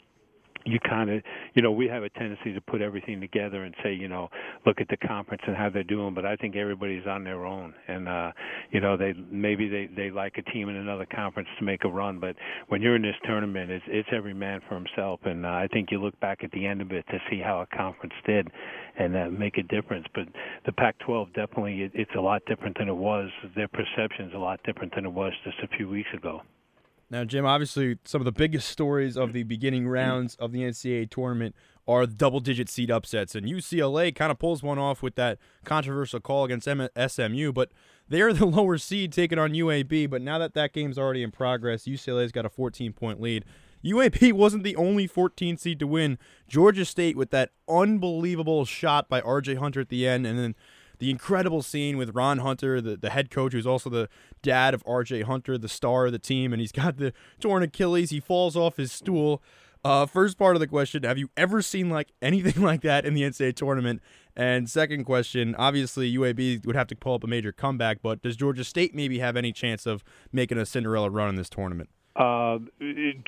you 0.64 0.78
kind 0.80 1.10
of, 1.10 1.22
you 1.54 1.62
know, 1.62 1.72
we 1.72 1.88
have 1.88 2.02
a 2.02 2.10
tendency 2.10 2.52
to 2.52 2.60
put 2.60 2.82
everything 2.82 3.20
together 3.20 3.64
and 3.64 3.74
say, 3.82 3.92
you 3.92 4.08
know, 4.08 4.28
look 4.66 4.80
at 4.80 4.88
the 4.88 4.96
conference 4.96 5.42
and 5.46 5.56
how 5.56 5.70
they're 5.70 5.82
doing, 5.82 6.14
but 6.14 6.26
I 6.26 6.36
think 6.36 6.56
everybody's 6.56 7.06
on 7.06 7.24
their 7.24 7.46
own, 7.46 7.74
and 7.88 8.08
uh, 8.08 8.32
you 8.70 8.80
know, 8.80 8.96
they 8.96 9.14
maybe 9.30 9.68
they 9.68 9.88
they 9.94 10.10
like 10.10 10.36
a 10.38 10.42
team 10.50 10.68
in 10.68 10.76
another 10.76 11.06
conference 11.06 11.48
to 11.58 11.64
make 11.64 11.84
a 11.84 11.88
run, 11.88 12.18
but 12.18 12.36
when 12.68 12.82
you're 12.82 12.96
in 12.96 13.02
this 13.02 13.16
tournament, 13.24 13.70
it's 13.70 13.84
it's 13.88 14.08
every 14.12 14.34
man 14.34 14.60
for 14.68 14.74
himself, 14.74 15.20
and 15.24 15.46
uh, 15.46 15.50
I 15.50 15.68
think 15.72 15.90
you 15.90 16.00
look 16.00 16.18
back 16.20 16.44
at 16.44 16.50
the 16.52 16.66
end 16.66 16.80
of 16.80 16.92
it 16.92 17.04
to 17.10 17.18
see 17.30 17.40
how 17.40 17.60
a 17.60 17.76
conference 17.76 18.14
did, 18.26 18.48
and 18.98 19.16
uh, 19.16 19.28
make 19.30 19.58
a 19.58 19.62
difference. 19.62 20.06
But 20.14 20.28
the 20.66 20.72
Pac-12 20.72 21.34
definitely, 21.34 21.82
it, 21.82 21.92
it's 21.94 22.14
a 22.16 22.20
lot 22.20 22.42
different 22.46 22.76
than 22.78 22.88
it 22.88 22.96
was. 22.96 23.30
Their 23.56 23.68
perception's 23.68 24.34
a 24.34 24.38
lot 24.38 24.60
different 24.64 24.94
than 24.94 25.06
it 25.06 25.12
was 25.12 25.32
just 25.44 25.56
a 25.62 25.76
few 25.76 25.88
weeks 25.88 26.10
ago. 26.14 26.42
Now, 27.10 27.24
Jim, 27.24 27.44
obviously, 27.44 27.98
some 28.04 28.20
of 28.20 28.24
the 28.24 28.32
biggest 28.32 28.68
stories 28.68 29.16
of 29.16 29.32
the 29.32 29.42
beginning 29.42 29.88
rounds 29.88 30.36
of 30.36 30.52
the 30.52 30.60
NCAA 30.60 31.10
tournament 31.10 31.56
are 31.88 32.06
double 32.06 32.38
digit 32.38 32.68
seed 32.68 32.88
upsets. 32.88 33.34
And 33.34 33.46
UCLA 33.46 34.14
kind 34.14 34.30
of 34.30 34.38
pulls 34.38 34.62
one 34.62 34.78
off 34.78 35.02
with 35.02 35.16
that 35.16 35.38
controversial 35.64 36.20
call 36.20 36.44
against 36.44 36.68
SMU, 36.68 37.52
but 37.52 37.72
they're 38.08 38.32
the 38.32 38.46
lower 38.46 38.78
seed 38.78 39.12
taking 39.12 39.40
on 39.40 39.52
UAB. 39.52 40.08
But 40.08 40.22
now 40.22 40.38
that 40.38 40.54
that 40.54 40.72
game's 40.72 40.98
already 40.98 41.24
in 41.24 41.32
progress, 41.32 41.84
UCLA's 41.84 42.30
got 42.30 42.46
a 42.46 42.50
14 42.50 42.92
point 42.92 43.20
lead. 43.20 43.44
UAB 43.84 44.32
wasn't 44.34 44.62
the 44.62 44.76
only 44.76 45.08
14 45.08 45.56
seed 45.56 45.80
to 45.80 45.86
win. 45.88 46.16
Georgia 46.46 46.84
State 46.84 47.16
with 47.16 47.30
that 47.30 47.50
unbelievable 47.68 48.64
shot 48.64 49.08
by 49.08 49.20
RJ 49.20 49.56
Hunter 49.56 49.80
at 49.80 49.88
the 49.88 50.06
end, 50.06 50.28
and 50.28 50.38
then 50.38 50.54
the 51.00 51.10
incredible 51.10 51.62
scene 51.62 51.96
with 51.96 52.14
Ron 52.14 52.38
Hunter, 52.38 52.80
the, 52.80 52.96
the 52.96 53.10
head 53.10 53.30
coach, 53.30 53.52
who's 53.52 53.66
also 53.66 53.90
the 53.90 54.08
dad 54.42 54.74
of 54.74 54.84
RJ 54.84 55.24
Hunter, 55.24 55.58
the 55.58 55.68
star 55.68 56.06
of 56.06 56.12
the 56.12 56.18
team, 56.18 56.52
and 56.52 56.60
he's 56.60 56.72
got 56.72 56.98
the 56.98 57.12
torn 57.40 57.62
Achilles. 57.62 58.10
He 58.10 58.20
falls 58.20 58.54
off 58.56 58.76
his 58.76 58.92
stool. 58.92 59.42
Uh, 59.82 60.04
first 60.04 60.38
part 60.38 60.56
of 60.56 60.60
the 60.60 60.66
question: 60.66 61.02
Have 61.02 61.18
you 61.18 61.30
ever 61.36 61.62
seen 61.62 61.88
like 61.88 62.12
anything 62.22 62.62
like 62.62 62.82
that 62.82 63.04
in 63.04 63.14
the 63.14 63.22
NCAA 63.22 63.56
tournament? 63.56 64.02
And 64.36 64.68
second 64.68 65.04
question: 65.04 65.54
Obviously, 65.56 66.14
UAB 66.14 66.66
would 66.66 66.76
have 66.76 66.86
to 66.88 66.96
pull 66.96 67.14
up 67.14 67.24
a 67.24 67.26
major 67.26 67.50
comeback, 67.50 68.02
but 68.02 68.22
does 68.22 68.36
Georgia 68.36 68.62
State 68.62 68.94
maybe 68.94 69.18
have 69.18 69.36
any 69.36 69.52
chance 69.52 69.86
of 69.86 70.04
making 70.32 70.58
a 70.58 70.66
Cinderella 70.66 71.10
run 71.10 71.30
in 71.30 71.36
this 71.36 71.48
tournament? 71.48 71.88
Uh, 72.16 72.58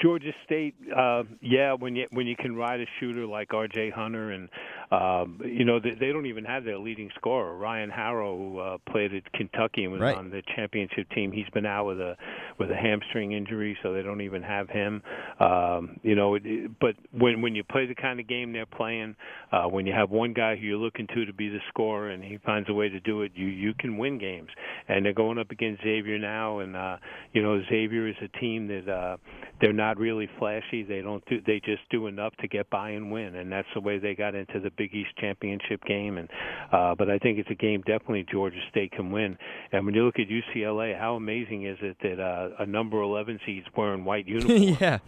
Georgia 0.02 0.32
State, 0.44 0.74
uh, 0.94 1.22
yeah, 1.40 1.72
when 1.72 1.94
you 1.94 2.06
when 2.10 2.26
you 2.26 2.34
can 2.34 2.56
ride 2.56 2.80
a 2.80 2.86
shooter 2.98 3.26
like 3.26 3.54
R.J. 3.54 3.90
Hunter, 3.90 4.32
and 4.32 4.48
um, 4.90 5.40
you 5.44 5.64
know 5.64 5.78
they, 5.78 5.94
they 5.94 6.10
don't 6.10 6.26
even 6.26 6.44
have 6.44 6.64
their 6.64 6.78
leading 6.78 7.08
scorer 7.14 7.56
Ryan 7.56 7.90
Harrow, 7.90 8.36
who 8.36 8.58
uh, 8.58 8.78
played 8.90 9.14
at 9.14 9.32
Kentucky 9.34 9.84
and 9.84 9.92
was 9.92 10.00
right. 10.00 10.16
on 10.16 10.30
the 10.30 10.42
championship 10.56 11.08
team. 11.10 11.30
He's 11.30 11.48
been 11.54 11.64
out 11.64 11.86
with 11.86 12.00
a 12.00 12.16
with 12.58 12.72
a 12.72 12.74
hamstring 12.74 13.32
injury, 13.32 13.78
so 13.84 13.92
they 13.92 14.02
don't 14.02 14.20
even 14.20 14.42
have 14.42 14.68
him. 14.68 15.00
Um, 15.38 16.00
you 16.02 16.16
know, 16.16 16.34
it, 16.34 16.78
but 16.80 16.96
when 17.12 17.40
when 17.40 17.54
you 17.54 17.62
play 17.62 17.86
the 17.86 17.94
kind 17.94 18.18
of 18.18 18.26
game 18.26 18.52
they're 18.52 18.66
playing, 18.66 19.14
uh, 19.52 19.68
when 19.68 19.86
you 19.86 19.92
have 19.92 20.10
one 20.10 20.32
guy 20.32 20.56
who 20.56 20.66
you're 20.66 20.76
looking 20.76 21.06
to 21.14 21.24
to 21.24 21.32
be 21.32 21.48
the 21.48 21.60
scorer 21.68 22.10
and 22.10 22.24
he 22.24 22.36
finds 22.38 22.68
a 22.68 22.74
way 22.74 22.88
to 22.88 22.98
do 22.98 23.22
it, 23.22 23.30
you 23.36 23.46
you 23.46 23.74
can 23.78 23.96
win 23.96 24.18
games. 24.18 24.48
And 24.88 25.06
they're 25.06 25.12
going 25.12 25.38
up 25.38 25.52
against 25.52 25.84
Xavier 25.84 26.18
now, 26.18 26.58
and 26.58 26.74
uh, 26.74 26.96
you 27.32 27.44
know 27.44 27.62
Xavier 27.70 28.08
is 28.08 28.16
a 28.20 28.38
team 28.40 28.66
that 28.66 28.71
uh, 28.80 29.16
they're 29.60 29.72
not 29.72 29.98
really 29.98 30.28
flashy. 30.38 30.82
They 30.82 31.02
don't 31.02 31.24
do. 31.26 31.40
They 31.46 31.60
just 31.64 31.82
do 31.90 32.06
enough 32.06 32.34
to 32.40 32.48
get 32.48 32.68
by 32.70 32.90
and 32.90 33.10
win, 33.10 33.36
and 33.36 33.50
that's 33.50 33.68
the 33.74 33.80
way 33.80 33.98
they 33.98 34.14
got 34.14 34.34
into 34.34 34.60
the 34.60 34.70
Big 34.76 34.94
East 34.94 35.10
championship 35.18 35.82
game. 35.84 36.18
And 36.18 36.28
uh, 36.72 36.94
but 36.94 37.10
I 37.10 37.18
think 37.18 37.38
it's 37.38 37.50
a 37.50 37.54
game 37.54 37.82
definitely 37.82 38.26
Georgia 38.30 38.60
State 38.70 38.92
can 38.92 39.10
win. 39.10 39.36
And 39.72 39.86
when 39.86 39.94
you 39.94 40.04
look 40.04 40.16
at 40.18 40.26
UCLA, 40.28 40.98
how 40.98 41.14
amazing 41.14 41.66
is 41.66 41.78
it 41.82 41.96
that 42.02 42.20
uh, 42.20 42.50
a 42.58 42.66
number 42.66 43.00
11 43.00 43.40
seed's 43.46 43.66
wearing 43.76 44.04
white 44.04 44.26
uniforms? 44.28 44.80
yeah. 44.80 44.98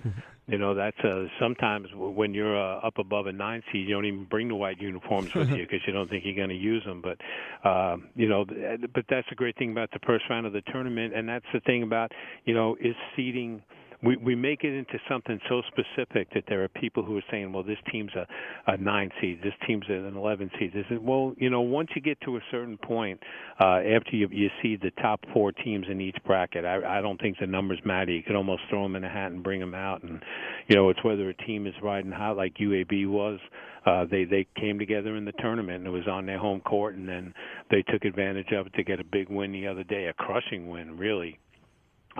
You 0.47 0.59
know, 0.59 0.75
that's 0.75 0.99
uh, 1.01 1.25
sometimes 1.41 1.89
when 1.95 2.35
you're 2.35 2.57
uh, 2.57 2.87
up 2.87 2.99
above 2.99 3.27
a 3.27 3.33
nine 3.33 3.63
seed, 3.73 3.89
you 3.89 3.95
don't 3.95 4.05
even 4.05 4.25
bring 4.25 4.49
the 4.49 4.55
white 4.55 4.79
uniforms 4.79 5.33
with 5.33 5.49
you 5.49 5.57
because 5.71 5.81
you 5.87 5.93
don't 5.93 6.11
think 6.11 6.25
you're 6.27 6.35
going 6.37 6.51
to 6.51 6.55
use 6.55 6.85
them. 6.85 7.03
But 7.03 7.19
uh, 7.67 7.97
you 8.15 8.29
know, 8.29 8.45
but 8.45 9.05
that's 9.09 9.29
the 9.31 9.37
great 9.37 9.57
thing 9.57 9.73
about 9.73 9.91
the 9.93 10.01
first 10.07 10.25
round 10.29 10.47
of 10.47 10.53
the 10.53 10.63
tournament, 10.71 11.15
and 11.15 11.27
that's 11.27 11.47
the 11.55 11.61
thing 11.61 11.83
about 11.83 12.13
you 12.45 12.53
know 12.53 12.77
is 12.79 12.95
seeding 13.17 13.63
we 14.05 14.17
we 14.17 14.35
make 14.35 14.65
it 14.65 14.75
into 14.75 14.99
something 15.09 15.41
so 15.49 15.63
specific 15.69 16.29
that 16.35 16.45
there 16.49 16.63
are 16.63 16.69
people 16.69 17.03
who 17.03 17.17
are 17.17 17.25
saying, 17.31 17.53
well, 17.53 17.63
this 17.63 17.79
team's 17.91 18.13
a, 18.15 18.27
a 18.71 18.77
nine 18.77 19.11
seed, 19.21 19.41
this 19.43 19.55
team's 19.67 19.87
an 19.89 20.17
eleven 20.17 20.51
seed. 20.59 20.73
This 20.75 20.85
is 20.91 20.99
well, 21.01 21.35
you 21.39 21.51
know, 21.51 21.63
once 21.63 21.91
you 21.95 22.03
get 22.03 22.21
to 22.23 22.37
a 22.37 22.41
certain 22.51 22.77
point, 22.77 23.21
uh, 23.61 23.81
after 23.97 24.11
you 24.13 24.29
you 24.31 24.51
see 24.63 24.77
the 24.77 24.91
top 25.03 25.21
four 25.33 25.53
teams 25.53 25.87
in 25.91 26.01
each 26.01 26.17
bracket, 26.27 26.65
I, 26.65 26.99
I 26.99 27.01
don't 27.01 27.21
think 27.21 27.39
the 27.41 27.47
numbers 27.47 27.81
matter. 27.85 28.13
You 28.13 28.23
could 28.23 28.37
almost 28.37 28.63
throw 28.69 28.83
them 28.83 28.97
in 28.97 29.05
a 29.05 29.09
hat 29.09 29.33
and 29.33 29.43
bring 29.43 29.61
them 29.61 29.75
out, 29.75 30.03
and 30.03 30.23
you 30.69 30.77
know, 30.77 30.91
it's 30.91 31.03
whether 31.03 31.29
a 31.29 31.35
team 31.35 31.67
is 31.67 31.75
riding 31.83 32.13
hot 32.13 32.37
like 32.37 32.55
UAB 32.55 33.09
was. 33.09 33.39
Uh, 33.87 34.05
they 34.11 34.25
they 34.25 34.47
came 34.59 34.79
together 34.79 35.17
in 35.17 35.25
the 35.25 35.33
tournament 35.33 35.79
and 35.79 35.87
it 35.87 35.91
was 35.91 36.09
on 36.09 36.27
their 36.27 36.39
home 36.39 36.61
court, 36.61 36.95
and 36.95 37.09
then 37.09 37.33
they 37.71 37.83
took 37.83 38.05
advantage 38.05 38.53
of 38.53 38.67
it 38.67 38.75
to 38.75 38.83
get 38.83 39.01
a 39.01 39.05
big 39.05 39.29
win 39.29 39.53
the 39.53 39.67
other 39.67 39.85
day, 39.85 40.07
a 40.07 40.13
crushing 40.15 40.69
win, 40.69 40.97
really 40.97 41.39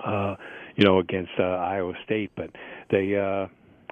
uh, 0.03 0.35
you 0.75 0.85
know, 0.85 0.99
against 0.99 1.31
uh, 1.39 1.43
Iowa 1.43 1.93
State. 2.03 2.31
But 2.35 2.49
they, 2.91 3.15
uh, 3.15 3.47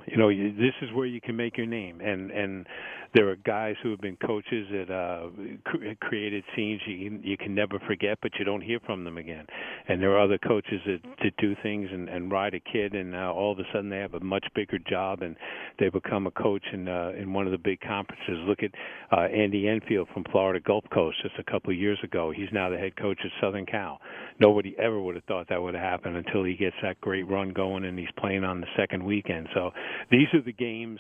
you 0.07 0.17
know, 0.17 0.29
you, 0.29 0.53
this 0.53 0.73
is 0.81 0.91
where 0.93 1.05
you 1.05 1.21
can 1.21 1.35
make 1.35 1.57
your 1.57 1.67
name, 1.67 2.01
and 2.01 2.31
and 2.31 2.67
there 3.13 3.29
are 3.29 3.35
guys 3.35 3.75
who 3.83 3.91
have 3.91 4.01
been 4.01 4.17
coaches 4.17 4.67
that 4.71 4.91
uh, 4.91 5.29
cr- 5.65 5.93
created 6.01 6.43
scenes 6.55 6.81
you 6.85 7.19
you 7.23 7.37
can 7.37 7.53
never 7.53 7.79
forget, 7.87 8.17
but 8.21 8.31
you 8.39 8.45
don't 8.45 8.61
hear 8.61 8.79
from 8.85 9.03
them 9.03 9.17
again. 9.17 9.45
And 9.87 10.01
there 10.01 10.11
are 10.11 10.19
other 10.19 10.39
coaches 10.39 10.81
that, 10.85 10.99
that 11.23 11.37
do 11.37 11.55
things 11.61 11.89
and, 11.91 12.09
and 12.09 12.31
ride 12.31 12.53
a 12.55 12.59
kid, 12.59 12.93
and 12.93 13.15
uh, 13.15 13.31
all 13.31 13.51
of 13.51 13.59
a 13.59 13.63
sudden 13.71 13.89
they 13.89 13.99
have 13.99 14.15
a 14.15 14.19
much 14.19 14.45
bigger 14.55 14.79
job, 14.89 15.21
and 15.21 15.35
they 15.79 15.89
become 15.89 16.25
a 16.27 16.31
coach 16.31 16.63
in 16.73 16.87
uh, 16.87 17.11
in 17.17 17.33
one 17.33 17.45
of 17.45 17.51
the 17.51 17.57
big 17.57 17.79
conferences. 17.81 18.37
Look 18.47 18.59
at 18.63 18.71
uh, 19.15 19.25
Andy 19.25 19.67
Enfield 19.67 20.07
from 20.13 20.23
Florida 20.31 20.59
Gulf 20.59 20.85
Coast 20.91 21.17
just 21.21 21.35
a 21.37 21.51
couple 21.51 21.71
of 21.71 21.77
years 21.77 21.99
ago. 22.03 22.33
He's 22.35 22.49
now 22.51 22.69
the 22.69 22.77
head 22.77 22.95
coach 22.95 23.19
at 23.23 23.31
Southern 23.39 23.65
Cal. 23.65 23.99
Nobody 24.39 24.75
ever 24.79 24.99
would 24.99 25.15
have 25.15 25.25
thought 25.25 25.47
that 25.49 25.61
would 25.61 25.75
have 25.75 25.83
happened 25.83 26.17
until 26.17 26.43
he 26.43 26.55
gets 26.55 26.75
that 26.81 26.99
great 27.01 27.29
run 27.29 27.53
going, 27.53 27.85
and 27.85 27.97
he's 27.99 28.07
playing 28.17 28.43
on 28.43 28.59
the 28.59 28.67
second 28.75 29.03
weekend. 29.03 29.47
So 29.53 29.71
these 30.09 30.27
are 30.33 30.41
the 30.41 30.53
games. 30.53 30.99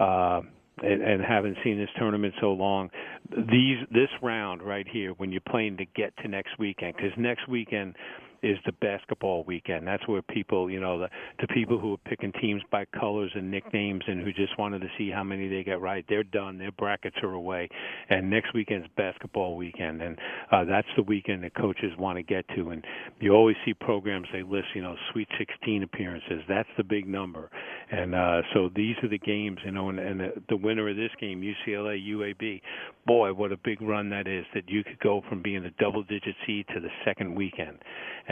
Uh, 0.00 0.40
and, 0.78 1.02
and 1.02 1.22
haven't 1.22 1.56
seen 1.62 1.78
this 1.78 1.90
tournament 1.98 2.34
so 2.40 2.52
long. 2.52 2.90
These 3.30 3.78
this 3.90 4.08
round 4.22 4.62
right 4.62 4.86
here, 4.90 5.12
when 5.12 5.32
you're 5.32 5.40
playing 5.48 5.76
to 5.78 5.84
get 5.84 6.16
to 6.18 6.28
next 6.28 6.58
weekend, 6.58 6.96
because 6.96 7.12
next 7.16 7.48
weekend 7.48 7.96
is 8.42 8.58
the 8.66 8.72
basketball 8.72 9.44
weekend. 9.44 9.86
That's 9.86 10.06
where 10.08 10.22
people, 10.22 10.70
you 10.70 10.80
know, 10.80 10.98
the 10.98 11.08
the 11.40 11.46
people 11.48 11.78
who 11.78 11.94
are 11.94 12.08
picking 12.08 12.32
teams 12.40 12.62
by 12.70 12.84
colors 12.98 13.30
and 13.34 13.50
nicknames 13.50 14.02
and 14.06 14.20
who 14.22 14.32
just 14.32 14.58
wanted 14.58 14.80
to 14.80 14.88
see 14.98 15.10
how 15.10 15.22
many 15.22 15.48
they 15.48 15.62
get 15.62 15.80
right, 15.80 16.04
they're 16.08 16.24
done. 16.24 16.58
Their 16.58 16.72
brackets 16.72 17.16
are 17.22 17.32
away, 17.32 17.68
and 18.10 18.28
next 18.30 18.54
weekend's 18.54 18.88
basketball 18.96 19.56
weekend, 19.56 20.02
and 20.02 20.18
uh, 20.50 20.64
that's 20.64 20.88
the 20.96 21.02
weekend 21.02 21.44
that 21.44 21.54
coaches 21.54 21.92
want 21.98 22.18
to 22.18 22.22
get 22.22 22.44
to. 22.56 22.70
And 22.70 22.84
you 23.20 23.32
always 23.32 23.56
see 23.64 23.74
programs 23.74 24.26
they 24.32 24.42
list, 24.42 24.68
you 24.74 24.82
know, 24.82 24.96
Sweet 25.12 25.28
16 25.38 25.82
appearances. 25.82 26.42
That's 26.48 26.68
the 26.76 26.84
big 26.84 27.06
number, 27.06 27.50
and 27.90 28.14
uh, 28.14 28.42
so 28.54 28.70
these 28.74 28.96
are 29.02 29.08
the 29.08 29.18
games, 29.18 29.58
you 29.64 29.70
know, 29.70 29.88
and, 29.88 29.98
and 29.98 30.20
the, 30.20 30.32
the 30.48 30.56
winner 30.56 30.88
of 30.88 30.96
this 30.96 31.10
game, 31.20 31.42
UCLA 31.42 31.98
UAB. 32.08 32.60
Boy, 33.06 33.32
what 33.32 33.52
a 33.52 33.56
big 33.56 33.80
run 33.80 34.10
that 34.10 34.26
is! 34.26 34.44
That 34.54 34.68
you 34.68 34.84
could 34.84 34.98
go 35.00 35.22
from 35.28 35.42
being 35.42 35.64
a 35.64 35.70
double-digit 35.82 36.34
seed 36.46 36.66
to 36.74 36.80
the 36.80 36.90
second 37.04 37.34
weekend, 37.34 37.78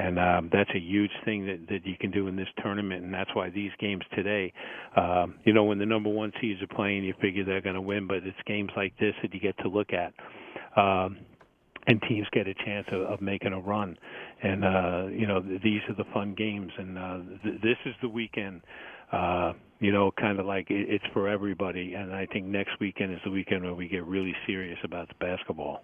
and 0.01 0.19
um, 0.19 0.51
that's 0.53 0.71
a 0.75 0.79
huge 0.79 1.11
thing 1.25 1.47
that 1.47 1.67
that 1.69 1.87
you 1.87 1.97
can 2.01 2.11
do 2.11 2.27
in 2.29 2.37
this 2.37 2.49
tournament, 2.63 3.05
and 3.05 3.13
that's 3.13 3.31
why 3.35 3.51
these 3.51 3.71
games 3.79 4.03
today, 4.15 4.53
um, 4.97 5.35
you 5.45 5.53
know, 5.53 5.65
when 5.65 5.79
the 5.79 5.87
number 5.87 6.09
one 6.09 6.33
seeds 6.41 6.63
are 6.63 6.75
playing, 6.75 7.05
you 7.05 7.15
figure 7.21 7.45
they're 7.45 7.61
going 7.61 7.75
to 7.75 7.81
win, 7.83 8.07
but 8.07 8.19
it's 8.19 8.37
games 8.47 8.71
like 8.77 8.97
this 8.99 9.15
that 9.23 9.35
you 9.35 9.41
get 9.41 9.57
to 9.59 9.69
look 9.69 9.89
at. 9.93 10.15
Um, 10.81 11.19
and 11.87 12.01
teams 12.09 12.27
get 12.33 12.47
a 12.47 12.55
chance 12.55 12.87
of, 12.93 13.03
of 13.03 13.21
making 13.21 13.53
a 13.53 13.61
run. 13.61 13.97
And 14.43 14.65
uh, 14.65 15.07
you 15.11 15.27
know, 15.27 15.43
th- 15.43 15.63
these 15.63 15.81
are 15.89 15.95
the 15.95 16.09
fun 16.13 16.35
games, 16.35 16.73
and 16.79 16.99
uh, 16.99 17.19
th- 17.43 17.61
this 17.63 17.77
is 17.85 17.95
the 18.03 18.09
weekend. 18.09 18.63
Uh, 19.13 19.53
you 19.81 19.93
know, 19.93 20.13
kind 20.21 20.39
of 20.39 20.47
like 20.47 20.71
it, 20.71 20.89
it's 20.89 21.05
for 21.13 21.29
everybody. 21.29 21.95
And 21.95 22.15
I 22.15 22.27
think 22.27 22.47
next 22.47 22.73
weekend 22.81 23.13
is 23.13 23.19
the 23.25 23.31
weekend 23.31 23.65
where 23.65 23.75
we 23.75 23.89
get 23.89 24.07
really 24.07 24.35
serious 24.47 24.79
about 24.85 25.09
the 25.09 25.15
basketball. 25.19 25.83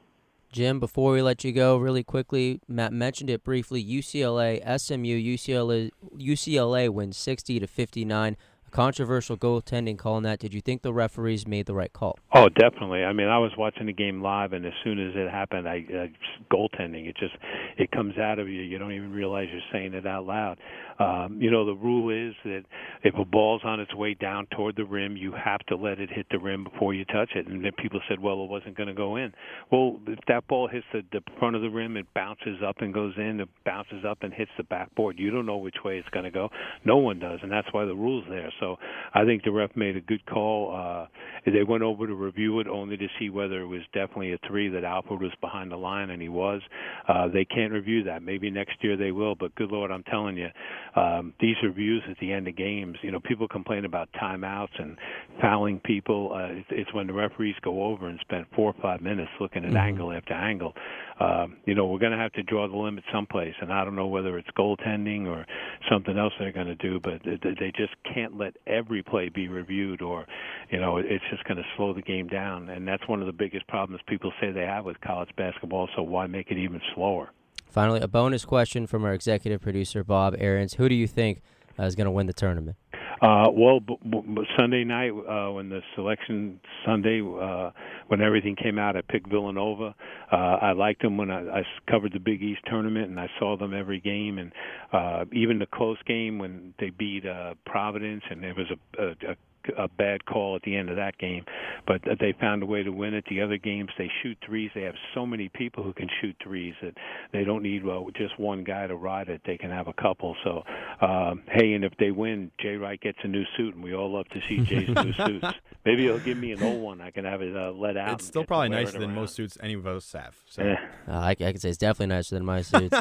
Jim, 0.56 0.80
before 0.80 1.12
we 1.12 1.20
let 1.20 1.44
you 1.44 1.52
go, 1.52 1.76
really 1.76 2.02
quickly, 2.02 2.62
Matt 2.66 2.90
mentioned 2.90 3.28
it 3.28 3.44
briefly. 3.44 3.84
UCLA, 3.84 4.56
SMU, 4.80 5.14
UCLA, 5.14 5.90
UCLA 6.16 6.88
wins 6.88 7.18
sixty 7.18 7.60
to 7.60 7.66
fifty 7.66 8.06
nine. 8.06 8.38
A 8.66 8.70
controversial 8.70 9.36
goaltending 9.36 9.98
call 9.98 10.16
in 10.18 10.24
that. 10.24 10.38
Did 10.38 10.54
you 10.54 10.60
think 10.60 10.82
the 10.82 10.92
referees 10.92 11.46
made 11.46 11.66
the 11.66 11.74
right 11.74 11.92
call? 11.92 12.18
Oh, 12.34 12.48
definitely. 12.48 13.04
I 13.04 13.12
mean, 13.12 13.28
I 13.28 13.38
was 13.38 13.52
watching 13.56 13.86
the 13.86 13.92
game 13.92 14.22
live, 14.22 14.52
and 14.52 14.66
as 14.66 14.72
soon 14.84 14.98
as 14.98 15.14
it 15.16 15.30
happened, 15.30 15.68
I 15.68 15.84
uh, 15.92 16.06
goaltending. 16.54 17.08
It 17.08 17.16
just 17.16 17.34
it 17.78 17.90
comes 17.90 18.18
out 18.18 18.38
of 18.38 18.48
you. 18.48 18.62
You 18.62 18.78
don't 18.78 18.92
even 18.92 19.12
realize 19.12 19.48
you're 19.50 19.60
saying 19.72 19.94
it 19.94 20.06
out 20.06 20.26
loud. 20.26 20.58
Um, 20.98 21.40
you 21.40 21.50
know, 21.50 21.66
the 21.66 21.74
rule 21.74 22.10
is 22.10 22.34
that 22.44 22.62
if 23.04 23.14
a 23.18 23.24
ball's 23.24 23.60
on 23.64 23.80
its 23.80 23.94
way 23.94 24.14
down 24.14 24.46
toward 24.56 24.76
the 24.76 24.84
rim, 24.84 25.16
you 25.16 25.32
have 25.32 25.60
to 25.68 25.76
let 25.76 26.00
it 26.00 26.08
hit 26.10 26.26
the 26.30 26.38
rim 26.38 26.64
before 26.64 26.94
you 26.94 27.04
touch 27.04 27.30
it. 27.34 27.46
And 27.46 27.64
then 27.64 27.72
people 27.76 28.00
said, 28.08 28.18
well, 28.18 28.42
it 28.44 28.48
wasn't 28.48 28.76
going 28.76 28.88
to 28.88 28.94
go 28.94 29.16
in. 29.16 29.32
Well, 29.70 30.00
if 30.06 30.18
that 30.28 30.46
ball 30.48 30.68
hits 30.68 30.86
the, 30.92 31.02
the 31.12 31.20
front 31.38 31.54
of 31.54 31.62
the 31.62 31.68
rim, 31.68 31.96
it 31.96 32.06
bounces 32.14 32.62
up 32.66 32.76
and 32.80 32.94
goes 32.94 33.12
in. 33.18 33.40
It 33.40 33.48
bounces 33.64 34.04
up 34.08 34.22
and 34.22 34.32
hits 34.32 34.50
the 34.56 34.64
backboard. 34.64 35.18
You 35.18 35.30
don't 35.30 35.44
know 35.44 35.58
which 35.58 35.76
way 35.84 35.98
it's 35.98 36.08
going 36.10 36.24
to 36.24 36.30
go. 36.30 36.48
No 36.84 36.96
one 36.96 37.18
does, 37.18 37.40
and 37.42 37.52
that's 37.52 37.68
why 37.72 37.84
the 37.84 37.94
rule's 37.94 38.24
there. 38.30 38.50
So 38.60 38.76
I 39.14 39.24
think 39.24 39.44
the 39.44 39.52
ref 39.52 39.70
made 39.76 39.96
a 39.96 40.00
good 40.00 40.24
call. 40.26 40.74
Uh, 40.76 41.06
they 41.50 41.62
went 41.62 41.82
over 41.82 42.06
to 42.06 42.14
review 42.14 42.60
it 42.60 42.66
only 42.66 42.96
to 42.96 43.06
see 43.18 43.30
whether 43.30 43.60
it 43.60 43.66
was 43.66 43.82
definitely 43.92 44.32
a 44.32 44.38
three 44.48 44.68
that 44.68 44.84
Alford 44.84 45.20
was 45.20 45.32
behind 45.40 45.70
the 45.70 45.76
line, 45.76 46.10
and 46.10 46.20
he 46.20 46.28
was. 46.28 46.60
Uh, 47.08 47.28
they 47.28 47.44
can't 47.44 47.72
review 47.72 48.02
that. 48.04 48.22
Maybe 48.22 48.50
next 48.50 48.82
year 48.82 48.96
they 48.96 49.12
will, 49.12 49.34
but 49.34 49.54
good 49.54 49.70
Lord, 49.70 49.90
I'm 49.90 50.02
telling 50.04 50.36
you, 50.36 50.48
um, 50.96 51.34
these 51.40 51.56
reviews 51.62 52.02
at 52.10 52.16
the 52.20 52.32
end 52.32 52.48
of 52.48 52.56
games, 52.56 52.96
you 53.02 53.10
know, 53.10 53.20
people 53.20 53.46
complain 53.48 53.84
about 53.84 54.08
timeouts 54.20 54.78
and 54.78 54.96
fouling 55.40 55.80
people. 55.84 56.32
Uh, 56.34 56.52
it's, 56.52 56.68
it's 56.70 56.94
when 56.94 57.06
the 57.06 57.12
referees 57.12 57.54
go 57.62 57.84
over 57.84 58.08
and 58.08 58.18
spend 58.20 58.46
four 58.54 58.72
or 58.72 58.82
five 58.82 59.00
minutes 59.00 59.30
looking 59.40 59.64
at 59.64 59.70
mm-hmm. 59.70 59.76
angle 59.76 60.12
after 60.12 60.34
angle. 60.34 60.72
Um, 61.18 61.56
you 61.64 61.74
know, 61.74 61.86
we're 61.86 61.98
going 61.98 62.12
to 62.12 62.18
have 62.18 62.32
to 62.32 62.42
draw 62.42 62.68
the 62.68 62.76
limit 62.76 63.04
someplace, 63.12 63.54
and 63.60 63.72
I 63.72 63.84
don't 63.84 63.96
know 63.96 64.06
whether 64.06 64.36
it's 64.36 64.48
goaltending 64.56 65.26
or 65.26 65.46
something 65.90 66.18
else 66.18 66.34
they're 66.38 66.52
going 66.52 66.66
to 66.66 66.74
do, 66.74 67.00
but 67.00 67.22
they 67.24 67.72
just 67.74 67.94
can't 68.12 68.36
let 68.36 68.56
every 68.66 69.02
play 69.02 69.30
be 69.30 69.48
reviewed, 69.48 70.02
or 70.02 70.26
you 70.70 70.78
know, 70.78 70.98
it's 70.98 71.24
just 71.30 71.44
going 71.44 71.56
to 71.56 71.64
slow 71.76 71.94
the 71.94 72.02
game 72.02 72.28
down, 72.28 72.68
and 72.68 72.86
that's 72.86 73.06
one 73.08 73.20
of 73.20 73.26
the 73.26 73.32
biggest 73.32 73.66
problems 73.66 74.02
people 74.06 74.30
say 74.40 74.50
they 74.50 74.66
have 74.66 74.84
with 74.84 75.00
college 75.00 75.30
basketball. 75.36 75.88
So 75.96 76.02
why 76.02 76.26
make 76.26 76.50
it 76.50 76.58
even 76.58 76.82
slower? 76.94 77.30
Finally, 77.66 78.00
a 78.00 78.08
bonus 78.08 78.44
question 78.44 78.86
from 78.86 79.04
our 79.04 79.14
executive 79.14 79.60
producer 79.60 80.04
Bob 80.04 80.34
Aarons. 80.38 80.74
Who 80.74 80.88
do 80.88 80.94
you 80.94 81.06
think 81.06 81.42
uh, 81.78 81.84
is 81.84 81.94
going 81.94 82.06
to 82.06 82.10
win 82.10 82.26
the 82.26 82.32
tournament? 82.32 82.76
Uh, 83.22 83.46
well, 83.50 83.80
b- 83.80 83.98
b- 84.10 84.44
Sunday 84.58 84.84
night 84.84 85.10
uh, 85.10 85.50
when 85.50 85.70
the 85.70 85.80
selection 85.94 86.60
Sunday 86.84 87.20
uh, 87.22 87.70
when 88.08 88.20
everything 88.20 88.54
came 88.54 88.78
out, 88.78 88.96
I 88.96 89.00
picked 89.00 89.28
Villanova. 89.28 89.94
Uh, 90.30 90.36
I 90.36 90.72
liked 90.72 91.02
them 91.02 91.16
when 91.16 91.30
I, 91.30 91.60
I 91.60 91.62
covered 91.90 92.12
the 92.12 92.20
Big 92.20 92.42
East 92.42 92.60
tournament, 92.66 93.08
and 93.08 93.18
I 93.18 93.28
saw 93.38 93.56
them 93.56 93.72
every 93.72 94.00
game, 94.00 94.38
and 94.38 94.52
uh, 94.92 95.24
even 95.32 95.58
the 95.58 95.66
close 95.66 95.98
game 96.06 96.38
when 96.38 96.74
they 96.78 96.90
beat 96.90 97.26
uh, 97.26 97.54
Providence, 97.64 98.22
and 98.30 98.44
it 98.44 98.54
was 98.54 98.66
a, 98.70 99.02
a, 99.02 99.32
a 99.32 99.36
a 99.76 99.88
bad 99.88 100.24
call 100.26 100.56
at 100.56 100.62
the 100.62 100.76
end 100.76 100.90
of 100.90 100.96
that 100.96 101.18
game, 101.18 101.44
but 101.86 102.00
they 102.20 102.34
found 102.40 102.62
a 102.62 102.66
way 102.66 102.82
to 102.82 102.90
win 102.90 103.14
it. 103.14 103.24
The 103.28 103.40
other 103.40 103.56
games, 103.56 103.90
they 103.98 104.10
shoot 104.22 104.36
threes. 104.44 104.70
They 104.74 104.82
have 104.82 104.94
so 105.14 105.26
many 105.26 105.48
people 105.48 105.82
who 105.82 105.92
can 105.92 106.08
shoot 106.20 106.36
threes 106.42 106.74
that 106.82 106.94
they 107.32 107.44
don't 107.44 107.62
need 107.62 107.84
well, 107.84 108.06
just 108.16 108.38
one 108.38 108.64
guy 108.64 108.86
to 108.86 108.96
ride 108.96 109.28
it. 109.28 109.40
They 109.46 109.56
can 109.56 109.70
have 109.70 109.88
a 109.88 109.92
couple. 109.92 110.36
So, 110.44 110.62
um, 111.00 111.42
hey, 111.50 111.72
and 111.72 111.84
if 111.84 111.92
they 111.98 112.10
win, 112.10 112.50
Jay 112.60 112.76
Wright 112.76 113.00
gets 113.00 113.18
a 113.22 113.28
new 113.28 113.44
suit, 113.56 113.74
and 113.74 113.82
we 113.82 113.94
all 113.94 114.12
love 114.12 114.28
to 114.28 114.40
see 114.48 114.58
Jay's 114.58 114.88
new 114.88 115.12
suits. 115.26 115.46
Maybe 115.84 116.02
he'll 116.02 116.18
give 116.18 116.38
me 116.38 116.52
an 116.52 116.62
old 116.62 116.82
one. 116.82 117.00
I 117.00 117.10
can 117.10 117.24
have 117.24 117.42
it 117.42 117.56
uh, 117.56 117.72
let 117.72 117.96
out. 117.96 118.14
It's 118.14 118.26
still 118.26 118.44
probably 118.44 118.70
nicer 118.70 118.98
than 118.98 119.14
most 119.14 119.34
suits 119.34 119.56
any 119.62 119.74
of 119.74 119.86
us 119.86 120.12
have. 120.12 120.36
So. 120.46 120.62
Uh, 120.62 120.76
I, 121.12 121.30
I 121.30 121.34
can 121.34 121.58
say 121.58 121.70
it's 121.70 121.78
definitely 121.78 122.14
nicer 122.14 122.34
than 122.34 122.44
my 122.44 122.62
suits. 122.62 122.96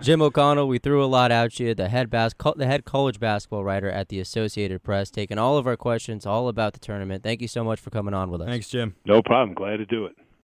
Jim 0.00 0.22
O'Connell, 0.22 0.66
we 0.66 0.78
threw 0.78 1.04
a 1.04 1.06
lot 1.06 1.30
out 1.30 1.60
you. 1.60 1.74
The 1.74 1.88
head 1.88 2.10
bas- 2.10 2.34
the 2.56 2.66
head 2.66 2.84
college 2.84 3.20
basketball 3.20 3.64
writer 3.64 3.90
at 3.90 4.08
the 4.08 4.18
Associated 4.20 4.82
Press, 4.82 5.10
taking 5.10 5.38
all 5.38 5.58
of 5.58 5.66
our 5.66 5.76
questions 5.76 6.09
all 6.26 6.48
about 6.48 6.72
the 6.72 6.80
tournament. 6.80 7.22
Thank 7.22 7.40
you 7.40 7.48
so 7.48 7.64
much 7.64 7.80
for 7.80 7.90
coming 7.90 8.14
on 8.14 8.30
with 8.30 8.40
us. 8.42 8.48
Thanks, 8.48 8.68
Jim. 8.68 8.94
No 9.04 9.22
problem. 9.22 9.54
Glad 9.54 9.78
to 9.78 9.86
do 9.86 10.06
it. 10.06 10.16